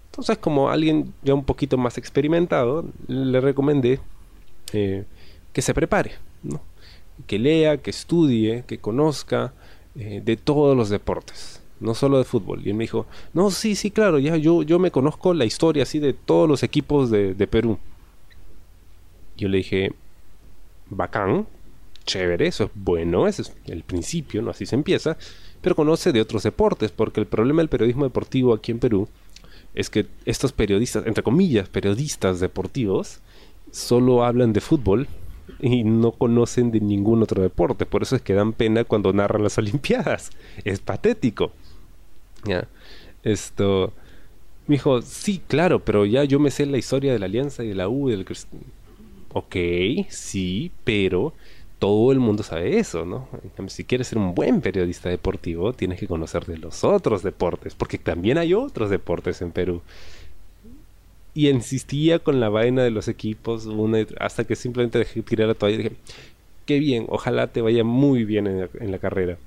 Entonces, 0.07 0.38
como 0.38 0.70
alguien 0.70 1.14
ya 1.23 1.35
un 1.35 1.44
poquito 1.44 1.79
más 1.79 1.99
experimentado, 1.99 2.85
le 3.07 3.40
recomendé 3.40 4.01
eh, 4.73 5.05
que 5.53 5.62
se 5.62 5.73
prepare, 5.73 6.12
que 7.27 7.38
lea, 7.38 7.77
que 7.79 7.90
estudie, 7.90 8.64
que 8.66 8.79
conozca 8.79 9.53
eh, 9.94 10.20
de 10.25 10.37
todos 10.37 10.77
los 10.77 10.88
deportes 10.88 11.61
no 11.81 11.94
solo 11.94 12.18
de 12.18 12.25
fútbol. 12.25 12.61
Y 12.64 12.70
él 12.70 12.77
me 12.77 12.85
dijo, 12.85 13.07
no, 13.33 13.51
sí, 13.51 13.75
sí, 13.75 13.90
claro, 13.90 14.18
ya 14.18 14.37
yo, 14.37 14.62
yo 14.62 14.79
me 14.79 14.90
conozco 14.90 15.35
la 15.35 15.46
historia 15.46 15.83
así 15.83 15.99
de 15.99 16.12
todos 16.12 16.49
los 16.49 16.62
equipos 16.62 17.11
de, 17.11 17.35
de 17.35 17.46
Perú. 17.46 17.79
Yo 19.37 19.49
le 19.49 19.59
dije, 19.59 19.92
bacán, 20.90 21.46
chévere, 22.05 22.46
eso 22.46 22.64
es 22.64 22.70
bueno, 22.75 23.27
ese 23.27 23.42
es 23.42 23.57
el 23.66 23.83
principio, 23.83 24.42
¿no? 24.42 24.51
Así 24.51 24.66
se 24.66 24.75
empieza, 24.75 25.16
pero 25.61 25.77
conoce 25.77 26.12
de 26.12 26.20
otros 26.20 26.42
deportes, 26.42 26.90
porque 26.90 27.20
el 27.20 27.27
problema 27.27 27.61
del 27.61 27.68
periodismo 27.68 28.05
deportivo 28.05 28.55
aquí 28.55 28.73
en 28.73 28.79
Perú 28.79 29.09
es 29.75 29.90
que 29.90 30.07
estos 30.25 30.53
periodistas, 30.53 31.07
entre 31.07 31.23
comillas, 31.23 31.68
periodistas 31.68 32.40
deportivos, 32.40 33.20
solo 33.70 34.25
hablan 34.25 34.53
de 34.53 34.61
fútbol 34.61 35.07
y 35.61 35.85
no 35.85 36.12
conocen 36.12 36.70
de 36.70 36.81
ningún 36.81 37.23
otro 37.23 37.42
deporte. 37.42 37.87
Por 37.87 38.03
eso 38.03 38.16
es 38.16 38.23
que 38.23 38.35
dan 38.35 38.53
pena 38.53 38.85
cuando 38.85 39.12
narran 39.12 39.42
las 39.42 39.59
Olimpiadas. 39.59 40.31
Es 40.64 40.81
patético. 40.81 41.53
Ya. 42.44 42.66
Esto. 43.23 43.92
Me 44.66 44.77
dijo, 44.77 45.03
sí, 45.03 45.42
claro, 45.46 45.81
pero 45.81 46.07
ya 46.07 46.25
yo 46.25 46.38
me 46.38 46.51
sé 46.51 46.64
la 46.66 46.79
historia 46.79 47.12
de 47.12 47.18
la 47.18 47.27
Alianza 47.27 47.64
y 47.64 47.68
de 47.68 47.75
la 47.75 47.88
U. 47.88 48.09
Del... 48.09 48.25
Ok, 49.33 49.57
sí, 50.09 50.70
pero 50.85 51.33
todo 51.81 52.12
el 52.12 52.21
mundo 52.21 52.43
sabe 52.43 52.79
eso, 52.79 53.07
¿no? 53.07 53.27
Si 53.69 53.85
quieres 53.85 54.09
ser 54.09 54.19
un 54.19 54.35
buen 54.35 54.61
periodista 54.61 55.09
deportivo, 55.09 55.73
tienes 55.73 55.99
que 55.99 56.07
conocer 56.07 56.45
de 56.45 56.59
los 56.59 56.85
otros 56.85 57.23
deportes, 57.23 57.75
porque 57.75 57.97
también 57.97 58.37
hay 58.37 58.53
otros 58.53 58.90
deportes 58.90 59.40
en 59.40 59.51
Perú. 59.51 59.81
Y 61.33 61.49
insistía 61.49 62.19
con 62.19 62.38
la 62.38 62.51
vaina 62.51 62.83
de 62.83 62.90
los 62.90 63.09
equipos 63.09 63.66
hasta 64.19 64.45
que 64.45 64.57
simplemente 64.57 64.99
dejé 64.99 65.23
tirar 65.23 65.49
la 65.49 65.55
toalla 65.55 65.75
y 65.75 65.79
dije, 65.79 65.97
qué 66.66 66.79
bien, 66.79 67.07
ojalá 67.09 67.47
te 67.47 67.62
vaya 67.62 67.83
muy 67.83 68.25
bien 68.25 68.47
en 68.47 68.93
la, 68.93 68.99
carrera. 68.99 69.38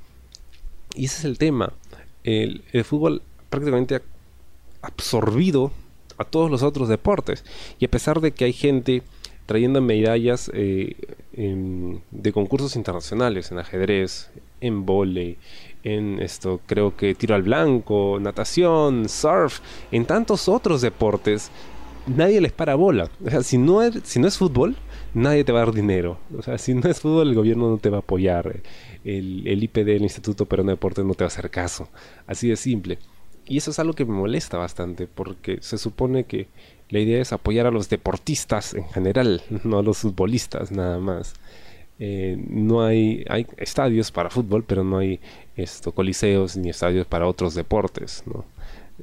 Y 0.95 1.05
ese 1.05 1.19
es 1.19 1.25
el 1.25 1.37
tema. 1.37 1.71
El, 2.23 2.63
el 2.71 2.83
fútbol 2.83 3.21
prácticamente 3.51 3.95
ha 3.95 4.01
absorbido 4.81 5.71
a 6.17 6.23
todos 6.23 6.49
los 6.49 6.63
otros 6.63 6.89
deportes. 6.89 7.45
Y 7.77 7.85
a 7.85 7.91
pesar 7.91 8.21
de 8.21 8.31
que 8.31 8.45
hay 8.45 8.53
gente 8.53 9.03
trayendo 9.45 9.81
medallas 9.81 10.51
eh, 10.53 10.95
de 11.33 12.33
concursos 12.33 12.75
internacionales 12.75 13.51
en 13.51 13.59
ajedrez, 13.59 14.29
en 14.61 14.85
volei, 14.85 15.37
en 15.83 16.21
esto 16.21 16.61
creo 16.65 16.95
que 16.95 17.15
tiro 17.15 17.35
al 17.35 17.43
blanco, 17.43 18.17
natación, 18.21 19.09
surf, 19.09 19.59
en 19.91 20.05
tantos 20.05 20.47
otros 20.47 20.81
deportes, 20.81 21.51
nadie 22.07 22.41
les 22.41 22.51
para 22.51 22.75
bola. 22.75 23.09
O 23.25 23.29
sea, 23.29 23.43
si 23.43 23.57
no 23.57 23.81
es, 23.81 23.99
si 24.03 24.19
no 24.19 24.27
es 24.27 24.37
fútbol, 24.37 24.75
nadie 25.13 25.43
te 25.43 25.51
va 25.51 25.61
a 25.61 25.65
dar 25.65 25.73
dinero. 25.73 26.17
O 26.37 26.41
sea, 26.41 26.57
si 26.57 26.73
no 26.73 26.89
es 26.89 26.99
fútbol, 26.99 27.29
el 27.29 27.35
gobierno 27.35 27.69
no 27.69 27.77
te 27.77 27.89
va 27.89 27.97
a 27.97 28.01
apoyar. 28.01 28.61
El, 29.03 29.45
el 29.47 29.63
IPD, 29.63 29.89
el 29.89 30.03
Instituto 30.03 30.45
Peruano 30.45 30.71
de 30.71 30.75
Deportes, 30.75 31.05
no 31.05 31.13
te 31.13 31.23
va 31.23 31.27
a 31.27 31.33
hacer 31.33 31.49
caso. 31.49 31.89
Así 32.27 32.47
de 32.47 32.55
simple. 32.55 32.99
Y 33.45 33.57
eso 33.57 33.71
es 33.71 33.79
algo 33.79 33.93
que 33.93 34.05
me 34.05 34.13
molesta 34.13 34.57
bastante, 34.57 35.07
porque 35.07 35.57
se 35.61 35.77
supone 35.77 36.23
que 36.23 36.47
la 36.89 36.99
idea 36.99 37.21
es 37.21 37.33
apoyar 37.33 37.65
a 37.65 37.71
los 37.71 37.89
deportistas 37.89 38.73
en 38.73 38.87
general, 38.89 39.41
no 39.63 39.79
a 39.79 39.83
los 39.83 39.99
futbolistas 39.99 40.71
nada 40.71 40.99
más. 40.99 41.33
Eh, 41.99 42.37
no 42.49 42.83
hay, 42.83 43.23
hay 43.29 43.45
estadios 43.57 44.11
para 44.11 44.29
fútbol, 44.29 44.63
pero 44.63 44.83
no 44.83 44.97
hay 44.97 45.19
esto, 45.55 45.91
coliseos 45.91 46.57
ni 46.57 46.69
estadios 46.69 47.05
para 47.07 47.27
otros 47.27 47.53
deportes. 47.53 48.23
¿no? 48.25 48.45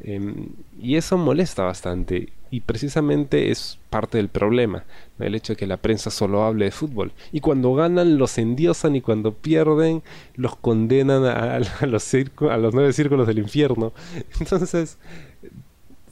Em, 0.02 0.48
y 0.80 0.96
eso 0.96 1.18
molesta 1.18 1.64
bastante 1.64 2.32
y 2.50 2.60
precisamente 2.60 3.50
es 3.50 3.78
parte 3.90 4.18
del 4.18 4.28
problema, 4.28 4.84
el 5.20 5.34
hecho 5.34 5.52
de 5.52 5.56
que 5.56 5.66
la 5.66 5.76
prensa 5.76 6.10
solo 6.10 6.44
hable 6.44 6.64
de 6.64 6.70
fútbol. 6.72 7.12
Y 7.32 7.40
cuando 7.40 7.74
ganan 7.74 8.18
los 8.18 8.38
endiosan 8.38 8.96
y 8.96 9.00
cuando 9.00 9.32
pierden 9.32 10.02
los 10.34 10.56
condenan 10.56 11.24
a, 11.24 11.60
los, 11.86 12.14
a 12.14 12.56
los 12.56 12.74
nueve 12.74 12.92
círculos 12.92 13.26
del 13.26 13.38
infierno. 13.38 13.92
Entonces 14.40 14.98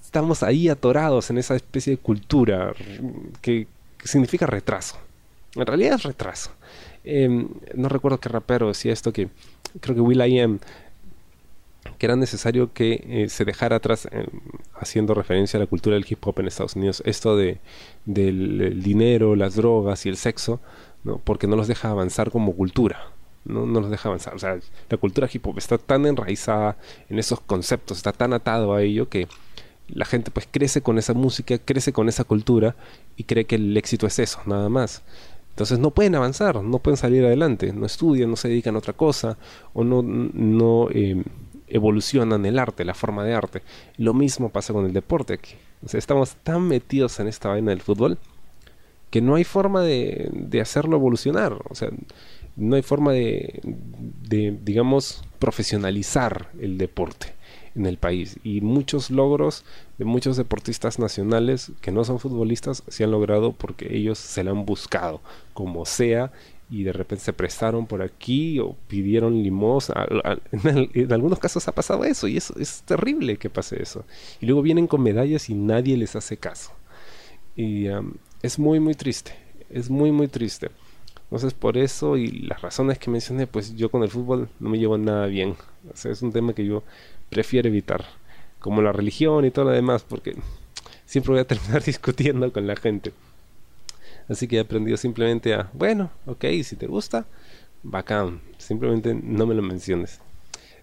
estamos 0.00 0.42
ahí 0.42 0.68
atorados 0.68 1.30
en 1.30 1.38
esa 1.38 1.56
especie 1.56 1.92
de 1.92 1.98
cultura 1.98 2.72
que, 3.40 3.66
significa 4.04 4.46
retraso. 4.46 4.96
En 5.56 5.66
realidad 5.66 5.96
es 5.96 6.04
retraso. 6.04 6.52
Em, 7.02 7.48
no 7.74 7.88
recuerdo 7.88 8.18
qué 8.18 8.28
rapero 8.28 8.68
decía 8.68 8.92
esto 8.92 9.12
que 9.12 9.28
creo 9.80 9.96
que 9.96 10.00
Will 10.00 10.24
I 10.24 10.38
Am 10.38 10.60
que 11.98 12.06
era 12.06 12.16
necesario 12.16 12.72
que 12.72 13.04
eh, 13.08 13.28
se 13.28 13.44
dejara 13.44 13.76
atrás, 13.76 14.08
eh, 14.10 14.26
haciendo 14.74 15.14
referencia 15.14 15.58
a 15.58 15.60
la 15.60 15.66
cultura 15.66 15.94
del 15.94 16.06
hip 16.08 16.24
hop 16.26 16.40
en 16.40 16.46
Estados 16.46 16.76
Unidos, 16.76 17.02
esto 17.04 17.36
de, 17.36 17.58
del 18.06 18.82
dinero, 18.82 19.36
las 19.36 19.56
drogas 19.56 20.06
y 20.06 20.08
el 20.08 20.16
sexo, 20.16 20.60
¿no? 21.04 21.18
porque 21.18 21.46
no 21.46 21.56
los 21.56 21.68
deja 21.68 21.90
avanzar 21.90 22.30
como 22.30 22.54
cultura. 22.54 23.12
No, 23.44 23.64
no 23.66 23.80
los 23.80 23.90
deja 23.90 24.08
avanzar. 24.08 24.34
O 24.34 24.38
sea, 24.38 24.58
la 24.90 24.96
cultura 24.98 25.28
hip 25.32 25.46
hop 25.46 25.58
está 25.58 25.78
tan 25.78 26.04
enraizada 26.06 26.76
en 27.08 27.18
esos 27.18 27.40
conceptos, 27.40 27.96
está 27.96 28.12
tan 28.12 28.32
atado 28.32 28.74
a 28.74 28.82
ello 28.82 29.08
que 29.08 29.26
la 29.88 30.04
gente 30.04 30.30
pues 30.30 30.46
crece 30.50 30.82
con 30.82 30.98
esa 30.98 31.14
música, 31.14 31.58
crece 31.58 31.92
con 31.92 32.08
esa 32.08 32.24
cultura 32.24 32.76
y 33.16 33.24
cree 33.24 33.46
que 33.46 33.56
el 33.56 33.76
éxito 33.76 34.06
es 34.06 34.18
eso, 34.18 34.40
nada 34.46 34.68
más. 34.68 35.02
Entonces 35.50 35.78
no 35.80 35.90
pueden 35.90 36.14
avanzar, 36.14 36.62
no 36.62 36.78
pueden 36.78 36.96
salir 36.96 37.24
adelante, 37.24 37.72
no 37.72 37.84
estudian, 37.84 38.30
no 38.30 38.36
se 38.36 38.48
dedican 38.48 38.76
a 38.76 38.78
otra 38.78 38.92
cosa 38.92 39.38
o 39.72 39.82
no, 39.82 40.02
no 40.02 40.88
eh, 40.90 41.24
evolucionan 41.70 42.44
el 42.46 42.58
arte, 42.58 42.84
la 42.84 42.94
forma 42.94 43.24
de 43.24 43.34
arte. 43.34 43.62
Lo 43.96 44.14
mismo 44.14 44.50
pasa 44.50 44.72
con 44.72 44.86
el 44.86 44.92
deporte 44.92 45.34
aquí. 45.34 45.54
O 45.84 45.88
sea, 45.88 45.98
estamos 45.98 46.36
tan 46.42 46.66
metidos 46.66 47.20
en 47.20 47.28
esta 47.28 47.48
vaina 47.48 47.70
del 47.70 47.80
fútbol 47.80 48.18
que 49.10 49.20
no 49.20 49.36
hay 49.36 49.44
forma 49.44 49.82
de, 49.82 50.28
de 50.32 50.60
hacerlo 50.60 50.96
evolucionar. 50.96 51.56
O 51.70 51.74
sea, 51.74 51.88
no 52.56 52.76
hay 52.76 52.82
forma 52.82 53.12
de, 53.12 53.60
de, 53.62 54.58
digamos, 54.62 55.22
profesionalizar 55.38 56.50
el 56.60 56.76
deporte 56.76 57.34
en 57.74 57.86
el 57.86 57.96
país. 57.96 58.38
Y 58.42 58.60
muchos 58.60 59.10
logros 59.10 59.64
de 59.98 60.04
muchos 60.04 60.36
deportistas 60.36 60.98
nacionales 60.98 61.72
que 61.80 61.92
no 61.92 62.04
son 62.04 62.18
futbolistas 62.18 62.82
se 62.88 63.04
han 63.04 63.12
logrado 63.12 63.52
porque 63.52 63.96
ellos 63.96 64.18
se 64.18 64.44
la 64.44 64.50
han 64.50 64.66
buscado, 64.66 65.20
como 65.54 65.86
sea, 65.86 66.32
y 66.70 66.82
de 66.82 66.92
repente 66.92 67.24
se 67.24 67.32
prestaron 67.32 67.86
por 67.86 68.02
aquí 68.02 68.58
o 68.58 68.76
pidieron 68.88 69.42
limosna. 69.42 70.06
En, 70.52 71.12
algunos 71.12 71.38
casos 71.38 71.66
ha 71.66 71.72
pasado 71.72 72.04
eso 72.04 72.28
y 72.28 72.36
eso 72.36 72.54
es 72.58 72.82
terrible 72.82 73.38
que 73.38 73.48
pase 73.48 73.82
eso. 73.82 74.04
Y 74.40 74.46
luego 74.46 74.62
vienen 74.62 74.86
con 74.86 75.02
medallas 75.02 75.48
y 75.48 75.54
nadie 75.54 75.96
les 75.96 76.14
hace 76.16 76.36
caso. 76.36 76.72
Y 77.56 77.86
es 78.42 78.58
muy, 78.58 78.80
muy 78.80 78.94
triste. 78.94 79.32
Es 79.70 79.88
muy, 79.88 80.12
muy 80.12 80.28
triste. 80.28 80.70
Entonces 81.24 81.54
por 81.54 81.76
eso 81.76 82.16
y 82.16 82.28
las 82.28 82.62
razones 82.62 82.98
que 82.98 83.10
mencioné, 83.10 83.46
pues 83.46 83.74
yo 83.76 83.90
con 83.90 84.02
el 84.02 84.10
fútbol 84.10 84.48
no 84.60 84.68
me 84.70 84.78
llevo 84.78 84.98
nada 84.98 85.26
bien. 85.26 85.56
O 85.92 85.96
sea, 85.96 86.12
es 86.12 86.22
un 86.22 86.32
tema 86.32 86.52
que 86.52 86.66
yo 86.66 86.84
prefiero 87.30 87.68
evitar. 87.68 88.04
Como 88.58 88.82
la 88.82 88.92
religión 88.92 89.44
y 89.44 89.50
todo 89.50 89.66
lo 89.66 89.70
demás, 89.70 90.04
porque 90.06 90.34
siempre 91.06 91.32
voy 91.32 91.40
a 91.40 91.44
terminar 91.46 91.82
discutiendo 91.82 92.52
con 92.52 92.66
la 92.66 92.76
gente. 92.76 93.12
Así 94.28 94.46
que 94.46 94.56
he 94.56 94.60
aprendido 94.60 94.96
simplemente 94.96 95.54
a, 95.54 95.70
bueno, 95.72 96.10
ok, 96.26 96.44
si 96.62 96.76
te 96.76 96.86
gusta, 96.86 97.26
bacán. 97.82 98.40
Simplemente 98.58 99.14
no 99.14 99.46
me 99.46 99.54
lo 99.54 99.62
menciones. 99.62 100.20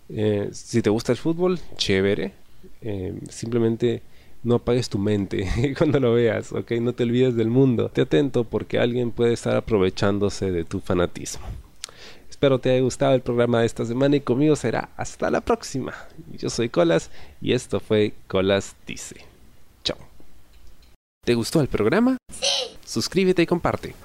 Eh, 0.09 0.49
si 0.51 0.81
te 0.81 0.89
gusta 0.89 1.11
el 1.11 1.17
fútbol, 1.17 1.59
chévere. 1.77 2.33
Eh, 2.81 3.19
simplemente 3.29 4.01
no 4.43 4.55
apagues 4.55 4.89
tu 4.89 4.97
mente 4.97 5.73
cuando 5.77 5.99
lo 5.99 6.13
veas, 6.13 6.51
ok. 6.53 6.71
No 6.73 6.93
te 6.93 7.03
olvides 7.03 7.35
del 7.35 7.49
mundo. 7.49 7.89
Te 7.89 8.01
atento 8.01 8.43
porque 8.43 8.79
alguien 8.79 9.11
puede 9.11 9.33
estar 9.33 9.55
aprovechándose 9.55 10.51
de 10.51 10.63
tu 10.63 10.79
fanatismo. 10.79 11.45
Espero 12.29 12.59
te 12.59 12.71
haya 12.71 12.81
gustado 12.81 13.15
el 13.15 13.21
programa 13.21 13.61
de 13.61 13.65
esta 13.65 13.85
semana 13.85 14.17
y 14.17 14.21
conmigo 14.21 14.55
será 14.55 14.89
hasta 14.97 15.29
la 15.31 15.41
próxima. 15.41 15.93
Yo 16.37 16.49
soy 16.49 16.69
Colas 16.69 17.09
y 17.41 17.53
esto 17.53 17.79
fue 17.79 18.13
Colas 18.27 18.75
Dice. 18.85 19.15
Chao. 19.83 19.97
¿Te 21.23 21.33
gustó 21.33 21.61
el 21.61 21.67
programa? 21.67 22.17
Sí. 22.29 22.74
Suscríbete 22.85 23.41
y 23.41 23.45
comparte. 23.45 23.95